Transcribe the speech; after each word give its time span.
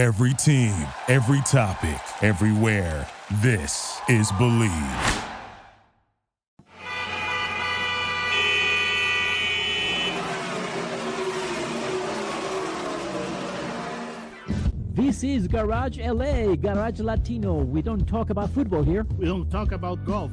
Every 0.00 0.32
team, 0.32 0.72
every 1.08 1.42
topic, 1.42 2.00
everywhere. 2.22 3.06
This 3.42 4.00
is 4.08 4.32
Believe. 4.38 4.70
This 14.94 15.22
is 15.22 15.46
Garage 15.46 15.98
LA, 15.98 16.54
Garage 16.54 17.00
Latino. 17.00 17.58
We 17.58 17.82
don't 17.82 18.06
talk 18.06 18.30
about 18.30 18.48
football 18.54 18.82
here. 18.82 19.06
We 19.18 19.26
don't 19.26 19.50
talk 19.50 19.72
about 19.72 20.06
golf. 20.06 20.32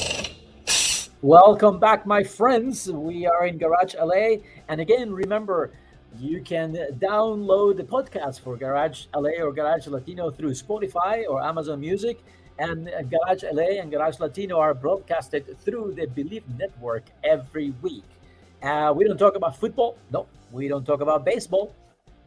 Welcome 1.23 1.77
back, 1.77 2.07
my 2.07 2.23
friends. 2.23 2.91
We 2.91 3.27
are 3.27 3.45
in 3.45 3.59
Garage 3.59 3.93
LA. 3.93 4.41
And 4.69 4.81
again, 4.81 5.13
remember, 5.13 5.69
you 6.17 6.41
can 6.41 6.73
download 6.97 7.77
the 7.77 7.83
podcast 7.83 8.39
for 8.39 8.57
Garage 8.57 9.05
LA 9.15 9.39
or 9.39 9.53
Garage 9.53 9.85
Latino 9.85 10.31
through 10.31 10.53
Spotify 10.53 11.29
or 11.29 11.43
Amazon 11.43 11.79
Music. 11.79 12.23
And 12.57 12.89
Garage 13.11 13.43
LA 13.53 13.79
and 13.79 13.91
Garage 13.91 14.19
Latino 14.19 14.57
are 14.57 14.73
broadcasted 14.73 15.59
through 15.59 15.93
the 15.93 16.07
Bleav 16.07 16.41
Network 16.57 17.03
every 17.23 17.69
week. 17.83 18.09
Uh, 18.63 18.91
we 18.95 19.05
don't 19.05 19.19
talk 19.19 19.35
about 19.35 19.55
football. 19.55 19.99
No, 20.11 20.25
we 20.51 20.67
don't 20.67 20.85
talk 20.85 21.01
about 21.01 21.23
baseball. 21.23 21.75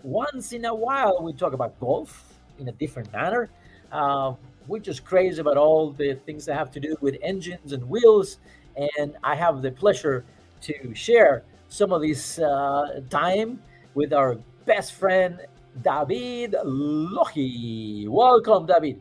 Once 0.04 0.52
in 0.52 0.66
a 0.66 0.74
while, 0.74 1.20
we 1.20 1.32
talk 1.32 1.52
about 1.52 1.80
golf 1.80 2.38
in 2.60 2.68
a 2.68 2.72
different 2.72 3.12
manner. 3.12 3.50
Uh, 3.90 4.34
we're 4.68 4.78
just 4.78 5.04
crazy 5.04 5.40
about 5.40 5.56
all 5.56 5.90
the 5.90 6.14
things 6.26 6.46
that 6.46 6.54
have 6.54 6.70
to 6.70 6.78
do 6.78 6.96
with 7.00 7.16
engines 7.22 7.72
and 7.72 7.82
wheels 7.88 8.38
and 8.76 9.16
I 9.22 9.34
have 9.34 9.62
the 9.62 9.70
pleasure 9.70 10.24
to 10.62 10.94
share 10.94 11.44
some 11.68 11.92
of 11.92 12.02
this 12.02 12.38
uh, 12.38 13.00
time 13.10 13.60
with 13.94 14.12
our 14.12 14.36
best 14.64 14.94
friend 14.94 15.40
David 15.82 16.54
Logi. 16.64 18.06
Welcome, 18.08 18.66
David. 18.66 19.00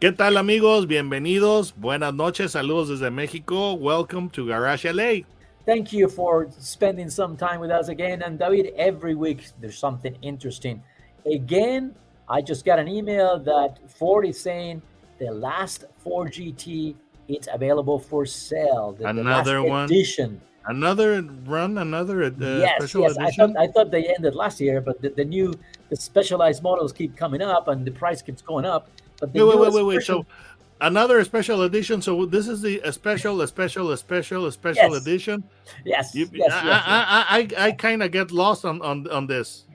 ¿Qué 0.00 0.12
tal, 0.12 0.36
amigos? 0.36 0.86
Bienvenidos. 0.86 1.74
Buenas 1.76 2.14
noches. 2.14 2.52
Saludos 2.52 2.88
desde 2.88 3.10
México. 3.10 3.74
Welcome 3.78 4.28
to 4.30 4.46
Garage 4.46 4.84
LA. 4.84 5.24
Thank 5.64 5.92
you 5.92 6.08
for 6.08 6.48
spending 6.58 7.08
some 7.08 7.36
time 7.36 7.60
with 7.60 7.70
us 7.70 7.88
again. 7.88 8.22
And 8.22 8.38
David, 8.38 8.74
every 8.76 9.14
week 9.14 9.46
there's 9.60 9.78
something 9.78 10.14
interesting. 10.20 10.82
Again, 11.24 11.94
I 12.28 12.42
just 12.42 12.64
got 12.64 12.78
an 12.78 12.88
email 12.88 13.38
that 13.38 13.78
Ford 13.90 14.26
is 14.26 14.38
saying 14.38 14.82
the 15.18 15.30
last 15.30 15.84
Ford 15.98 16.32
GT 16.32 16.96
it's 17.28 17.48
available 17.52 17.98
for 17.98 18.26
sale. 18.26 18.92
The, 18.98 19.08
Another 19.08 19.56
the 19.56 19.64
one? 19.64 19.84
edition. 19.86 20.40
Another 20.66 21.20
run, 21.44 21.76
another 21.78 22.24
uh, 22.24 22.30
yes, 22.38 22.76
special 22.78 23.02
yes. 23.02 23.18
I 23.18 23.30
thought 23.32 23.56
I 23.58 23.66
thought 23.66 23.90
they 23.90 24.06
ended 24.14 24.34
last 24.34 24.58
year, 24.60 24.80
but 24.80 25.00
the, 25.02 25.10
the 25.10 25.24
new 25.24 25.52
the 25.90 25.96
specialized 25.96 26.62
models 26.62 26.90
keep 26.90 27.16
coming 27.18 27.42
up 27.42 27.68
and 27.68 27.84
the 27.84 27.90
price 27.90 28.22
keeps 28.22 28.40
going 28.40 28.64
up. 28.64 28.88
But 29.20 29.34
wait, 29.34 29.42
wait, 29.44 29.58
wait, 29.58 29.72
wait, 29.74 29.82
wait. 29.84 30.02
So 30.02 30.24
another 30.80 31.22
special 31.24 31.62
edition. 31.62 32.00
So 32.00 32.24
this 32.24 32.48
is 32.48 32.62
the 32.62 32.80
a 32.80 32.92
special, 32.92 33.42
a 33.42 33.46
special, 33.46 33.90
a 33.90 33.96
special, 33.98 34.46
a 34.46 34.52
special 34.52 34.90
Yes. 34.92 35.02
edition. 35.02 35.44
yes, 35.84 36.14
You, 36.14 36.30
yes, 36.32 36.50
I, 36.50 36.64
yes. 36.64 36.82
I, 36.86 37.58
I, 37.60 37.66
I 37.66 37.72
kind 37.72 38.02
of 38.02 38.10
get 38.10 38.32
lost 38.32 38.64
on, 38.64 38.80
on, 38.80 39.06
on 39.10 39.26
this. 39.26 39.66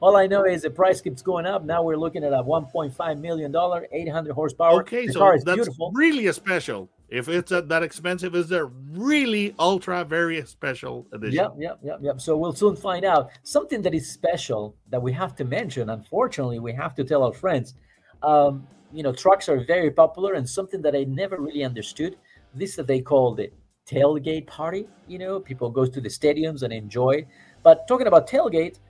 All 0.00 0.16
I 0.16 0.26
know 0.26 0.44
is 0.44 0.62
the 0.62 0.70
price 0.70 1.00
keeps 1.02 1.20
going 1.22 1.44
up. 1.46 1.64
Now 1.64 1.82
we're 1.82 1.96
looking 1.96 2.24
at 2.24 2.32
a 2.32 2.42
1.5 2.42 3.20
million 3.20 3.52
dollar, 3.52 3.86
800 3.92 4.32
horsepower. 4.32 4.80
Okay, 4.80 5.06
the 5.06 5.12
so 5.12 5.18
car 5.20 5.36
is 5.36 5.44
that's 5.44 5.56
beautiful. 5.56 5.92
really 5.94 6.26
a 6.26 6.32
special. 6.32 6.88
If 7.08 7.28
it's 7.28 7.50
that, 7.50 7.82
expensive, 7.82 8.34
is 8.34 8.48
there 8.48 8.66
really 8.66 9.54
ultra 9.58 10.04
very 10.04 10.44
special 10.44 11.06
edition? 11.12 11.36
Yep, 11.36 11.54
yep, 11.58 11.78
yep, 11.82 11.98
yep. 12.02 12.20
So 12.20 12.36
we'll 12.36 12.52
soon 12.52 12.76
find 12.76 13.04
out 13.04 13.30
something 13.44 13.80
that 13.82 13.94
is 13.94 14.10
special 14.10 14.76
that 14.90 15.00
we 15.00 15.12
have 15.12 15.34
to 15.36 15.44
mention. 15.44 15.88
Unfortunately, 15.88 16.58
we 16.58 16.72
have 16.74 16.94
to 16.96 17.04
tell 17.04 17.22
our 17.22 17.32
friends. 17.32 17.74
Um, 18.22 18.66
you 18.92 19.02
know, 19.02 19.12
trucks 19.12 19.48
are 19.48 19.64
very 19.64 19.90
popular, 19.90 20.34
and 20.34 20.46
something 20.48 20.82
that 20.82 20.94
I 20.94 21.04
never 21.04 21.40
really 21.40 21.64
understood. 21.64 22.16
This 22.54 22.76
that 22.76 22.86
they 22.86 23.00
call 23.00 23.34
the 23.34 23.50
tailgate 23.86 24.46
party. 24.46 24.86
You 25.06 25.18
know, 25.18 25.40
people 25.40 25.70
go 25.70 25.86
to 25.86 26.00
the 26.00 26.10
stadiums 26.10 26.62
and 26.62 26.74
enjoy. 26.74 27.26
But 27.62 27.88
talking 27.88 28.06
about 28.06 28.28
tailgate, 28.28 28.80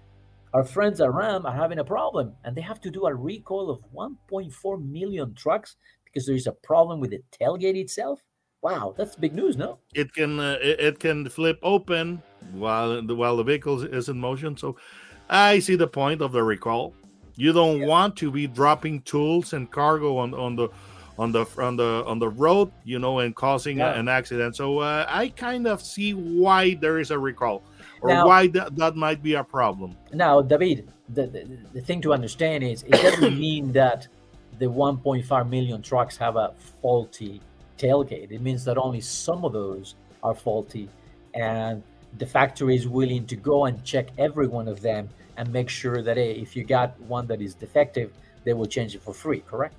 our 0.55 0.65
friends 0.65 1.01
at 1.01 1.13
Ram 1.13 1.47
are 1.47 1.55
having 1.55 1.79
a 1.79 1.85
problem, 1.85 2.33
and 2.45 2.57
they 2.57 2.63
have 2.63 2.81
to 2.81 2.91
do 2.91 3.07
a 3.07 3.15
recall 3.15 3.71
of 3.71 3.81
1.4 3.95 4.91
million 4.91 5.35
trucks 5.35 5.77
because 6.13 6.27
there 6.27 6.37
is 6.37 6.47
a 6.47 6.53
problem 6.53 7.01
with 7.01 7.11
the 7.11 7.21
tailgate 7.39 7.77
itself. 7.77 8.23
Wow, 8.63 8.95
that's 8.97 9.15
big 9.15 9.35
news, 9.35 9.57
no? 9.57 9.79
It 9.95 10.13
can 10.13 10.41
uh, 10.41 10.59
it, 10.61 10.81
it 10.81 10.99
can 10.99 11.29
flip 11.29 11.59
open 11.63 12.21
while 12.53 13.01
the 13.03 13.15
while 13.15 13.37
the 13.37 13.45
vehicle 13.45 13.83
is 13.85 14.09
in 14.09 14.19
motion. 14.19 14.57
So 14.57 14.77
I 15.31 15.61
see 15.61 15.77
the 15.77 15.87
point 15.87 16.21
of 16.23 16.33
the 16.33 16.43
recall. 16.43 16.93
You 17.37 17.53
don't 17.53 17.87
want 17.87 18.17
to 18.17 18.33
be 18.33 18.49
dropping 18.49 19.03
tools 19.03 19.53
and 19.53 19.71
cargo 19.71 20.17
on, 20.17 20.35
on 20.35 20.57
the 20.57 20.69
on 21.19 21.31
the 21.31 21.47
on 21.59 21.77
the 21.77 22.03
on 22.05 22.19
the 22.19 22.29
road, 22.29 22.73
you 22.85 22.99
know, 22.99 23.21
and 23.21 23.35
causing 23.35 23.81
a- 23.81 23.93
an 23.93 24.09
accident. 24.09 24.57
So 24.57 24.79
uh, 24.81 25.07
I 25.09 25.29
kind 25.29 25.69
of 25.69 25.81
see 25.81 26.15
why 26.15 26.75
there 26.75 26.99
is 26.99 27.13
a 27.13 27.19
recall, 27.19 27.63
or 28.01 28.11
Now- 28.11 28.27
why 28.27 28.49
that, 28.49 28.75
that 28.77 28.97
might 28.97 29.23
be 29.23 29.35
a 29.35 29.45
problem. 29.45 29.97
Now, 30.13 30.43
David, 30.43 30.91
the, 31.11 31.27
the, 31.29 31.59
the 31.75 31.81
thing 31.81 32.01
to 32.03 32.13
understand 32.13 32.65
is 32.65 32.83
it 32.83 32.91
doesn't 32.93 33.39
mean 33.47 33.71
that 33.73 34.09
the 34.59 34.67
1.5 34.67 35.49
million 35.49 35.83
trucks 35.83 36.17
have 36.17 36.37
a 36.37 36.53
faulty 36.83 37.41
tailgate. 37.77 38.31
It 38.31 38.41
means 38.41 38.65
that 38.65 38.77
only 38.77 39.01
some 39.01 39.45
of 39.45 39.53
those 39.53 39.95
are 40.23 40.35
faulty, 40.35 40.89
and 41.35 41.83
the 42.19 42.27
factory 42.27 42.75
is 42.75 42.89
willing 42.89 43.27
to 43.27 43.37
go 43.37 43.67
and 43.67 43.83
check 43.85 44.09
every 44.19 44.49
one 44.49 44.69
of 44.69 44.81
them 44.81 45.09
and 45.37 45.53
make 45.53 45.69
sure 45.69 46.03
that 46.03 46.17
hey, 46.17 46.33
if 46.33 46.57
you 46.57 46.65
got 46.65 46.99
one 47.03 47.27
that 47.29 47.41
is 47.41 47.55
defective, 47.55 48.13
they 48.45 48.53
will 48.53 48.67
change 48.67 48.95
it 48.95 49.03
for 49.03 49.15
free. 49.15 49.41
Correct? 49.41 49.75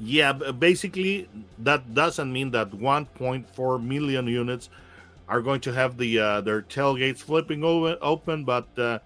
Yeah, 0.00 0.32
basically 0.32 1.28
that 1.58 1.94
doesn't 1.94 2.32
mean 2.32 2.50
that 2.52 2.70
1.4 2.70 3.84
million 3.84 4.26
units 4.26 4.70
are 5.28 5.42
going 5.42 5.60
to 5.60 5.72
have 5.72 5.96
the 5.96 6.18
uh, 6.18 6.40
their 6.40 6.62
tailgates 6.62 7.18
flipping 7.18 7.62
open, 7.62 7.96
open 8.00 8.44
but 8.44 8.66
uh, 8.78 8.98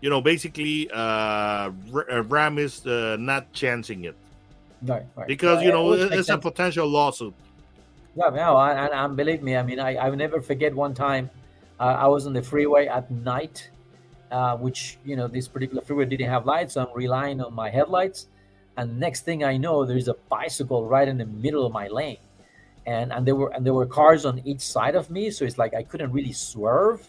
you 0.00 0.10
know, 0.10 0.20
basically 0.20 0.90
uh, 0.90 0.96
uh, 0.96 2.22
Ram 2.28 2.58
is 2.58 2.86
uh, 2.86 3.16
not 3.18 3.52
chancing 3.52 4.04
it 4.04 4.16
Right. 4.82 5.04
right. 5.14 5.28
because 5.28 5.62
you 5.62 5.70
know 5.70 5.92
it's 5.92 6.30
a 6.30 6.38
potential 6.38 6.88
lawsuit. 6.88 7.34
Yeah, 8.16 8.30
no, 8.30 8.58
and, 8.58 8.92
and 8.92 9.16
believe 9.16 9.42
me, 9.42 9.56
I 9.56 9.62
mean, 9.62 9.78
I, 9.78 9.96
I 9.96 10.10
never 10.10 10.40
forget 10.40 10.74
one 10.74 10.94
time 10.94 11.30
uh, 11.78 11.96
I 11.98 12.06
was 12.08 12.26
on 12.26 12.32
the 12.32 12.42
freeway 12.42 12.86
at 12.86 13.10
night, 13.10 13.70
uh, 14.30 14.56
which, 14.56 14.98
you 15.04 15.16
know, 15.16 15.28
this 15.28 15.48
particular 15.48 15.82
freeway 15.82 16.06
didn't 16.06 16.28
have 16.28 16.44
lights, 16.44 16.74
so 16.74 16.82
I'm 16.82 16.94
relying 16.94 17.40
on 17.40 17.54
my 17.54 17.70
headlights. 17.70 18.26
And 18.76 18.98
next 18.98 19.24
thing 19.24 19.44
I 19.44 19.56
know, 19.56 19.84
there's 19.84 20.08
a 20.08 20.14
bicycle 20.28 20.86
right 20.86 21.06
in 21.06 21.18
the 21.18 21.26
middle 21.26 21.64
of 21.64 21.72
my 21.72 21.88
lane. 21.88 22.18
And, 22.86 23.12
and 23.12 23.26
there 23.26 23.34
were 23.34 23.50
and 23.50 23.64
there 23.64 23.74
were 23.74 23.86
cars 23.86 24.24
on 24.24 24.40
each 24.44 24.60
side 24.60 24.94
of 24.94 25.10
me, 25.10 25.30
so 25.30 25.44
it's 25.44 25.58
like 25.58 25.74
I 25.74 25.82
couldn't 25.82 26.12
really 26.12 26.32
swerve, 26.32 27.06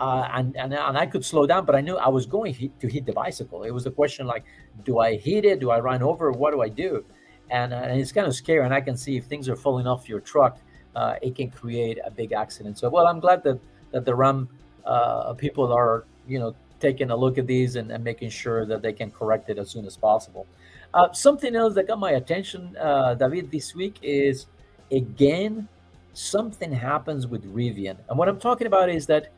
uh, 0.00 0.28
and, 0.32 0.56
and 0.56 0.74
and 0.74 0.98
I 0.98 1.06
could 1.06 1.24
slow 1.24 1.46
down, 1.46 1.64
but 1.64 1.74
I 1.76 1.80
knew 1.80 1.96
I 1.96 2.08
was 2.08 2.26
going 2.26 2.52
to 2.80 2.88
hit 2.88 3.06
the 3.06 3.12
bicycle. 3.12 3.62
It 3.62 3.70
was 3.70 3.86
a 3.86 3.90
question 3.90 4.26
like, 4.26 4.44
do 4.84 4.98
I 4.98 5.16
hit 5.16 5.44
it? 5.44 5.60
Do 5.60 5.70
I 5.70 5.78
run 5.78 6.02
over? 6.02 6.32
What 6.32 6.52
do 6.52 6.62
I 6.62 6.68
do? 6.68 7.04
and, 7.50 7.72
uh, 7.72 7.76
and 7.76 8.00
it's 8.00 8.12
kind 8.12 8.26
of 8.26 8.34
scary. 8.34 8.64
And 8.64 8.72
I 8.72 8.80
can 8.80 8.96
see 8.96 9.16
if 9.16 9.24
things 9.24 9.48
are 9.48 9.56
falling 9.56 9.86
off 9.86 10.08
your 10.08 10.20
truck, 10.20 10.58
uh, 10.96 11.16
it 11.20 11.34
can 11.34 11.50
create 11.50 11.98
a 12.04 12.10
big 12.10 12.32
accident. 12.32 12.78
So, 12.78 12.88
well, 12.88 13.06
I'm 13.06 13.20
glad 13.20 13.42
that 13.44 13.58
that 13.92 14.04
the 14.04 14.14
Ram 14.14 14.48
uh, 14.86 15.34
people 15.34 15.72
are, 15.72 16.04
you 16.26 16.38
know, 16.38 16.54
taking 16.78 17.10
a 17.10 17.16
look 17.16 17.38
at 17.38 17.46
these 17.46 17.76
and, 17.76 17.90
and 17.90 18.02
making 18.02 18.30
sure 18.30 18.64
that 18.66 18.82
they 18.82 18.92
can 18.92 19.10
correct 19.10 19.50
it 19.50 19.58
as 19.58 19.68
soon 19.68 19.84
as 19.84 19.96
possible. 19.96 20.46
Uh, 20.94 21.12
something 21.12 21.54
else 21.54 21.74
that 21.74 21.86
got 21.86 21.98
my 21.98 22.12
attention, 22.12 22.76
uh, 22.76 23.14
David, 23.14 23.50
this 23.50 23.74
week 23.74 23.96
is 24.02 24.46
again 24.90 25.68
something 26.12 26.72
happens 26.72 27.26
with 27.26 27.44
Rivian, 27.54 27.96
and 28.08 28.18
what 28.18 28.28
I'm 28.28 28.40
talking 28.40 28.66
about 28.66 28.88
is 28.88 29.06
that 29.06 29.32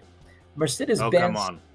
Mercedes 0.57 1.01
Oh 1.01 1.11
Benz. 1.11 1.23
come 1.23 1.37
on! 1.37 1.61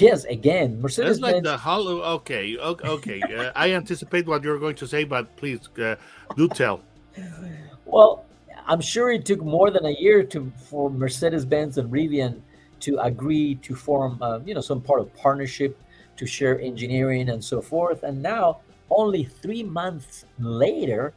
Yes, 0.00 0.24
again, 0.24 0.80
Mercedes 0.80 1.12
It's 1.12 1.20
like 1.20 1.34
Benz. 1.34 1.44
the 1.44 1.56
hollow. 1.56 2.00
Okay, 2.18 2.56
okay. 2.56 3.20
uh, 3.22 3.52
I 3.56 3.72
anticipate 3.72 4.26
what 4.26 4.42
you're 4.44 4.58
going 4.58 4.76
to 4.76 4.86
say, 4.86 5.04
but 5.04 5.34
please 5.36 5.68
uh, 5.78 5.96
do 6.36 6.48
tell. 6.48 6.80
Well, 7.84 8.24
I'm 8.66 8.80
sure 8.80 9.10
it 9.10 9.24
took 9.26 9.42
more 9.42 9.70
than 9.70 9.84
a 9.84 9.90
year 9.90 10.22
to 10.24 10.50
for 10.70 10.88
Mercedes-Benz 10.90 11.76
and 11.78 11.90
Rivian 11.92 12.40
to 12.80 12.98
agree 12.98 13.56
to 13.56 13.74
form, 13.74 14.18
uh, 14.22 14.40
you 14.46 14.54
know, 14.54 14.60
some 14.60 14.80
part 14.80 15.00
of 15.00 15.14
partnership 15.16 15.76
to 16.16 16.26
share 16.26 16.58
engineering 16.60 17.28
and 17.30 17.42
so 17.44 17.60
forth. 17.60 18.04
And 18.04 18.22
now, 18.22 18.60
only 18.90 19.24
three 19.24 19.62
months 19.64 20.24
later, 20.38 21.12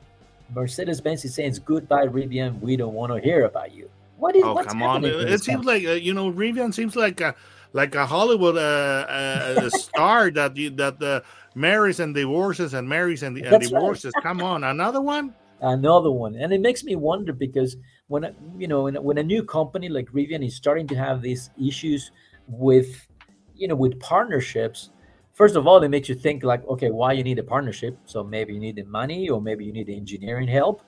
Mercedes 0.53 0.99
Benz 0.99 1.23
is 1.25 1.35
saying, 1.35 1.55
"Goodbye, 1.63 2.07
Rivian. 2.07 2.59
We 2.59 2.75
don't 2.75 2.93
want 2.93 3.13
to 3.13 3.19
hear 3.21 3.45
about 3.45 3.73
you." 3.73 3.89
What 4.17 4.35
is? 4.35 4.43
Oh 4.43 4.55
come 4.57 4.81
on! 4.81 5.05
It, 5.05 5.13
it 5.29 5.43
seems 5.43 5.65
like 5.65 5.85
uh, 5.85 5.91
you 5.91 6.13
know 6.13 6.31
Rivian 6.31 6.73
seems 6.73 6.95
like 6.95 7.21
a 7.21 7.35
like 7.73 7.95
a 7.95 8.05
Hollywood 8.05 8.57
uh, 8.57 9.05
uh, 9.07 9.69
star 9.69 10.31
that 10.37 10.55
that 10.55 11.01
uh, 11.01 11.21
marries 11.55 11.99
and 11.99 12.15
divorces 12.15 12.73
and 12.73 12.89
marries 12.89 13.23
and, 13.23 13.37
and 13.37 13.59
divorces. 13.59 14.13
Right. 14.15 14.23
Come 14.23 14.41
on, 14.41 14.63
another 14.63 15.01
one. 15.01 15.35
Another 15.59 16.11
one, 16.11 16.35
and 16.35 16.53
it 16.53 16.61
makes 16.61 16.83
me 16.83 16.95
wonder 16.95 17.33
because 17.33 17.75
when 18.07 18.35
you 18.57 18.67
know 18.67 18.83
when, 18.83 18.95
when 19.03 19.17
a 19.17 19.23
new 19.23 19.43
company 19.43 19.89
like 19.89 20.07
Rivian 20.09 20.45
is 20.45 20.55
starting 20.55 20.87
to 20.89 20.95
have 20.95 21.21
these 21.21 21.49
issues 21.59 22.11
with 22.47 23.07
you 23.55 23.67
know 23.67 23.75
with 23.75 23.99
partnerships 23.99 24.91
first 25.33 25.55
of 25.55 25.67
all 25.67 25.81
it 25.83 25.89
makes 25.89 26.07
you 26.07 26.15
think 26.15 26.43
like 26.43 26.65
okay 26.67 26.91
why 26.91 27.11
you 27.11 27.23
need 27.23 27.39
a 27.39 27.43
partnership 27.43 27.97
so 28.05 28.23
maybe 28.23 28.53
you 28.53 28.59
need 28.59 28.75
the 28.75 28.83
money 28.83 29.29
or 29.29 29.41
maybe 29.41 29.65
you 29.65 29.73
need 29.73 29.87
the 29.87 29.97
engineering 29.97 30.47
help 30.47 30.83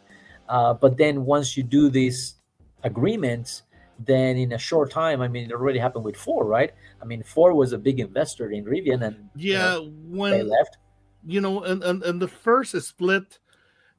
uh, 0.48 0.74
but 0.74 0.98
then 0.98 1.26
once 1.26 1.58
you 1.58 1.64
do 1.64 1.90
these 1.90 2.36
agreements 2.84 3.64
then 4.00 4.38
in 4.38 4.54
a 4.54 4.58
short 4.58 4.90
time 4.90 5.22
i 5.22 5.28
mean 5.28 5.46
it 5.46 5.52
already 5.52 5.80
happened 5.80 6.04
with 6.06 6.16
ford 6.16 6.48
right? 6.48 6.72
I 7.02 7.06
mean 7.06 7.24
ford 7.24 7.56
was 7.56 7.74
a 7.74 7.78
big 7.78 8.00
investor 8.00 8.52
in 8.52 8.66
rivian 8.66 9.06
and 9.06 9.30
yeah 9.36 9.76
you 9.76 9.86
know, 9.86 9.92
when 10.18 10.32
they 10.32 10.44
left. 10.44 10.78
you 11.26 11.42
know 11.42 11.64
and, 11.64 11.84
and, 11.84 12.04
and 12.04 12.22
the 12.22 12.28
first 12.28 12.80
split 12.82 13.40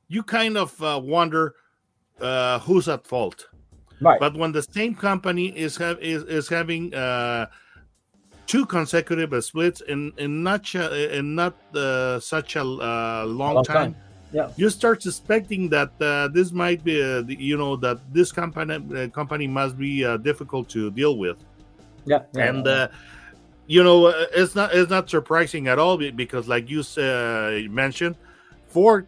you 0.09 0.23
kind 0.23 0.57
of 0.57 0.83
uh, 0.83 1.01
wonder 1.03 1.55
uh, 2.21 2.59
who's 2.61 2.89
at 2.89 3.07
fault. 3.07 3.49
Right. 4.01 4.19
But 4.19 4.37
when 4.37 4.53
the 4.53 4.63
same 4.63 4.95
company 4.95 5.49
is 5.49 5.77
have 5.77 5.99
is, 6.01 6.25
is 6.25 6.49
having 6.49 6.95
uh, 6.95 7.47
two 8.47 8.67
consecutive 8.67 9.33
splits 9.45 9.81
in 9.83 10.13
in 10.19 10.43
not 10.43 10.75
in 10.75 11.35
not 11.35 11.55
uh, 11.75 12.19
such 12.19 12.57
a 12.57 12.63
uh, 12.63 13.25
long, 13.27 13.55
long, 13.55 13.65
time, 13.65 13.95
time. 13.95 13.97
Yeah. 14.33 14.51
you 14.57 14.71
start 14.71 15.03
suspecting 15.03 15.69
that 15.71 15.91
uh, 16.01 16.29
this 16.29 16.53
might 16.53 16.85
be 16.85 17.03
uh, 17.03 17.23
you 17.27 17.57
know 17.57 17.75
that 17.77 17.99
this 18.13 18.31
company 18.31 18.75
uh, 18.75 19.09
company 19.09 19.49
must 19.49 19.77
be 19.77 20.05
uh, 20.05 20.19
difficult 20.19 20.69
to 20.71 20.91
deal 20.93 21.19
with 21.19 21.37
yeah, 22.05 22.21
yeah 22.33 22.49
and 22.49 22.67
yeah. 22.67 22.87
you 23.67 23.83
know 23.83 24.07
it's 24.07 24.55
not 24.55 24.73
it's 24.73 24.89
not 24.89 25.11
surprising 25.11 25.67
at 25.67 25.81
all 25.81 25.97
because 25.97 26.47
like 26.47 26.71
you 26.71 26.85
mentioned 27.71 28.15
ford 28.69 29.07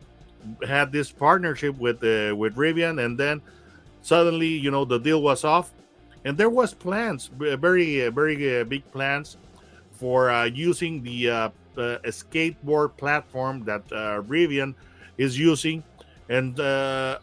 had 0.67 0.91
this 0.91 1.13
partnership 1.13 1.79
with 1.79 2.03
with 2.03 2.57
rivian 2.57 3.05
and 3.05 3.17
then 3.17 3.41
suddenly 4.03 4.49
you 4.49 4.73
know 4.73 4.85
the 4.85 4.99
deal 4.99 5.23
was 5.23 5.45
off 5.45 5.73
and 6.25 6.39
there 6.39 6.51
was 6.51 6.73
plans, 6.73 7.31
very 7.37 8.09
very 8.09 8.61
uh, 8.61 8.65
big 8.65 8.91
plans 8.93 9.37
for 9.93 10.31
uh, 10.31 10.45
using 10.45 11.03
the 11.03 11.31
uh, 11.31 11.51
skateboard 11.77 12.97
platform 12.97 13.65
that 13.65 13.87
Rivian 13.89 14.75
is 15.23 15.39
using. 15.39 15.83
And 16.29 16.59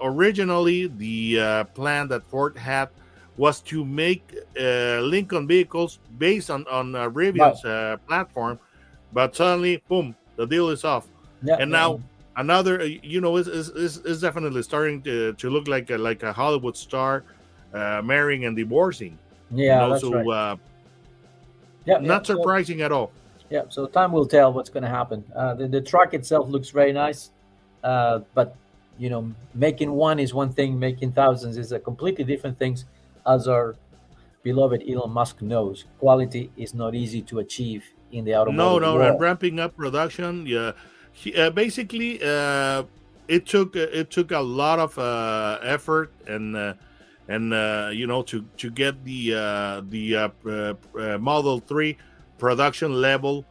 originally, 0.01 0.87
the 0.87 1.65
plan 1.73 2.07
that 2.09 2.23
Ford 2.29 2.57
had 2.57 2.89
was 3.37 3.61
to 3.61 3.85
make 3.85 4.35
Lincoln 4.55 5.47
vehicles 5.47 5.99
based 6.17 6.49
on 6.51 6.67
on 6.67 6.91
Rivian's 7.13 7.63
platform, 8.07 8.59
but 9.13 9.35
suddenly, 9.35 9.81
boom, 9.87 10.15
the 10.35 10.45
deal 10.45 10.69
is 10.69 10.83
off. 10.83 11.07
Yeah, 11.41 11.57
and 11.59 11.71
now 11.71 12.01
another 12.39 12.85
you 12.85 13.21
know 13.21 13.37
is, 13.37 13.47
is, 13.47 13.97
is, 13.97 14.21
definitely 14.21 14.63
starting 14.63 15.01
to, 15.03 15.33
to 15.33 15.49
look 15.49 15.67
like 15.67 15.89
a, 15.89 15.97
like 15.97 16.23
a 16.23 16.33
hollywood 16.33 16.75
star 16.75 17.23
uh, 17.73 18.01
marrying 18.03 18.45
and 18.45 18.55
divorcing. 18.55 19.17
Yeah, 19.51 19.63
you 19.63 19.69
know, 19.69 19.89
that's 19.89 20.01
so, 20.01 20.13
right. 20.13 20.27
Uh, 20.27 20.55
yeah, 21.85 21.97
not 21.99 22.27
yeah, 22.27 22.35
surprising 22.35 22.79
so, 22.79 22.85
at 22.85 22.91
all. 22.91 23.11
Yeah, 23.49 23.63
so 23.69 23.87
time 23.87 24.11
will 24.11 24.27
tell 24.27 24.53
what's 24.53 24.69
going 24.69 24.83
to 24.83 24.89
happen. 24.89 25.23
Uh, 25.35 25.55
the, 25.55 25.67
the 25.67 25.81
truck 25.81 26.13
itself 26.13 26.49
looks 26.49 26.69
very 26.69 26.93
nice, 26.93 27.31
uh, 27.83 28.19
but 28.33 28.55
you 28.97 29.09
know, 29.09 29.31
making 29.53 29.91
one 29.91 30.19
is 30.19 30.33
one 30.33 30.51
thing, 30.51 30.77
making 30.77 31.13
thousands 31.13 31.57
is 31.57 31.71
a 31.71 31.79
completely 31.79 32.23
different 32.23 32.59
thing. 32.59 32.77
As 33.25 33.47
our 33.47 33.75
beloved 34.43 34.83
Elon 34.89 35.11
Musk 35.11 35.41
knows, 35.41 35.85
quality 35.99 36.51
is 36.57 36.73
not 36.73 36.95
easy 36.95 37.21
to 37.23 37.39
achieve 37.39 37.85
in 38.11 38.25
the 38.25 38.35
automotive 38.35 38.57
No, 38.57 38.79
no, 38.79 38.95
world. 38.95 39.11
and 39.11 39.19
ramping 39.19 39.59
up 39.59 39.75
production, 39.77 40.45
yeah, 40.45 40.71
he, 41.11 41.35
uh, 41.35 41.49
basically, 41.49 42.19
uh, 42.23 42.83
it 43.27 43.45
took 43.45 43.75
it 43.75 44.09
took 44.09 44.31
a 44.31 44.39
lot 44.39 44.79
of 44.79 44.97
uh, 44.97 45.59
effort 45.61 46.11
and 46.27 46.57
uh, 46.57 46.73
and 47.27 47.53
uh, 47.53 47.89
you 47.93 48.07
know 48.07 48.23
to 48.23 48.43
to 48.57 48.69
get 48.69 49.03
the 49.05 49.33
uh, 49.35 49.81
the 49.89 50.15
uh, 50.15 50.29
uh 50.45 51.17
Model 51.19 51.59
Three 51.59 51.97
production 52.37 52.93
level 52.99 53.45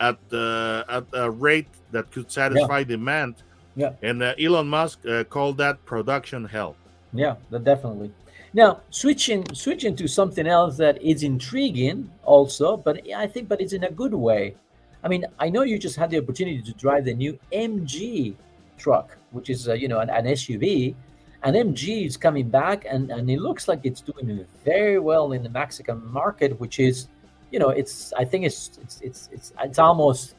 at 0.00 0.18
uh, 0.32 0.84
at 0.88 1.04
a 1.12 1.30
rate 1.30 1.68
that 1.92 2.10
could 2.10 2.30
satisfy 2.30 2.78
yeah. 2.78 2.84
demand. 2.84 3.36
Yeah. 3.76 3.92
And 4.02 4.22
uh, 4.22 4.34
Elon 4.38 4.68
Musk 4.68 5.00
called 5.28 5.58
that 5.58 5.84
production 5.84 6.44
hell. 6.44 6.76
Yeah, 7.12 7.36
definitely. 7.50 8.12
Now 8.52 8.80
switching 8.90 9.44
switching 9.54 9.94
to 9.96 10.08
something 10.08 10.46
else 10.46 10.76
that 10.78 11.00
is 11.02 11.22
intriguing 11.22 12.10
also, 12.24 12.76
but 12.76 13.00
I 13.14 13.26
think 13.26 13.48
but 13.48 13.60
it's 13.60 13.72
in 13.72 13.84
a 13.84 13.90
good 13.90 14.14
way. 14.14 14.56
I 15.02 15.08
mean, 15.08 15.24
I 15.38 15.48
know 15.48 15.62
you 15.62 15.78
just 15.78 15.96
had 15.96 16.10
the 16.10 16.18
opportunity 16.18 16.60
to 16.62 16.72
drive 16.72 17.04
the 17.04 17.14
new 17.14 17.38
MG 17.52 18.34
truck, 18.76 19.16
which 19.30 19.50
is 19.50 19.68
uh, 19.68 19.74
you 19.74 19.88
know 19.88 20.00
an, 20.00 20.10
an, 20.10 20.24
SUV, 20.26 20.94
and 21.42 21.54
MG 21.54 22.06
is 22.06 22.16
coming 22.16 22.48
back, 22.48 22.86
and 22.88 23.10
and 23.10 23.30
it 23.30 23.40
looks 23.40 23.68
like 23.68 23.80
it's 23.84 24.00
doing 24.00 24.44
very 24.64 24.98
well 24.98 25.32
in 25.32 25.42
the 25.42 25.48
Mexican 25.48 26.04
market, 26.10 26.58
which 26.58 26.80
is, 26.80 27.08
you 27.52 27.58
know, 27.58 27.70
it's 27.70 28.12
I 28.14 28.24
think 28.24 28.44
it's 28.44 28.78
it's 28.82 29.00
it's 29.00 29.28
it's, 29.32 29.52
it's 29.62 29.78
almost 29.78 30.34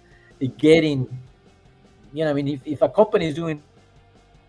getting, 0.57 1.07
you 2.13 2.23
know, 2.25 2.31
I 2.31 2.33
mean, 2.33 2.47
if, 2.47 2.61
if 2.65 2.81
a 2.81 2.89
company 2.89 3.27
is 3.27 3.35
doing 3.35 3.61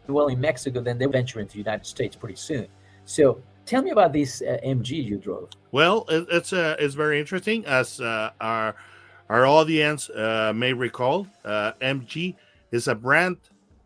well 0.07 0.29
in 0.29 0.41
Mexico, 0.41 0.81
then 0.81 0.99
they 0.99 1.07
venture 1.07 1.41
into 1.41 1.53
the 1.53 1.59
United 1.59 1.87
States 1.87 2.17
pretty 2.17 2.37
soon. 2.37 2.67
So 3.05 3.43
tell 3.67 3.83
me 3.83 3.91
about 3.91 4.13
this 4.13 4.43
uh, 4.43 4.59
MG 4.65 5.03
you 5.05 5.19
drove. 5.19 5.49
Well, 5.71 6.05
it, 6.09 6.27
it's 6.31 6.53
uh, 6.53 6.77
it's 6.79 6.95
very 6.95 7.21
interesting 7.21 7.65
as 7.67 8.01
uh, 8.01 8.31
our 8.41 8.75
our 9.29 9.47
audience 9.47 10.11
uh, 10.11 10.53
may 10.55 10.73
recall. 10.73 11.27
Uh, 11.45 11.73
MG 11.81 12.35
is 12.71 12.89
a 12.89 12.95
brand 12.95 13.37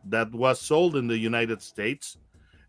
that 0.07 0.33
was 0.33 0.61
sold 0.61 0.97
in 0.97 1.07
the 1.07 1.19
United 1.19 1.61
States 1.61 2.17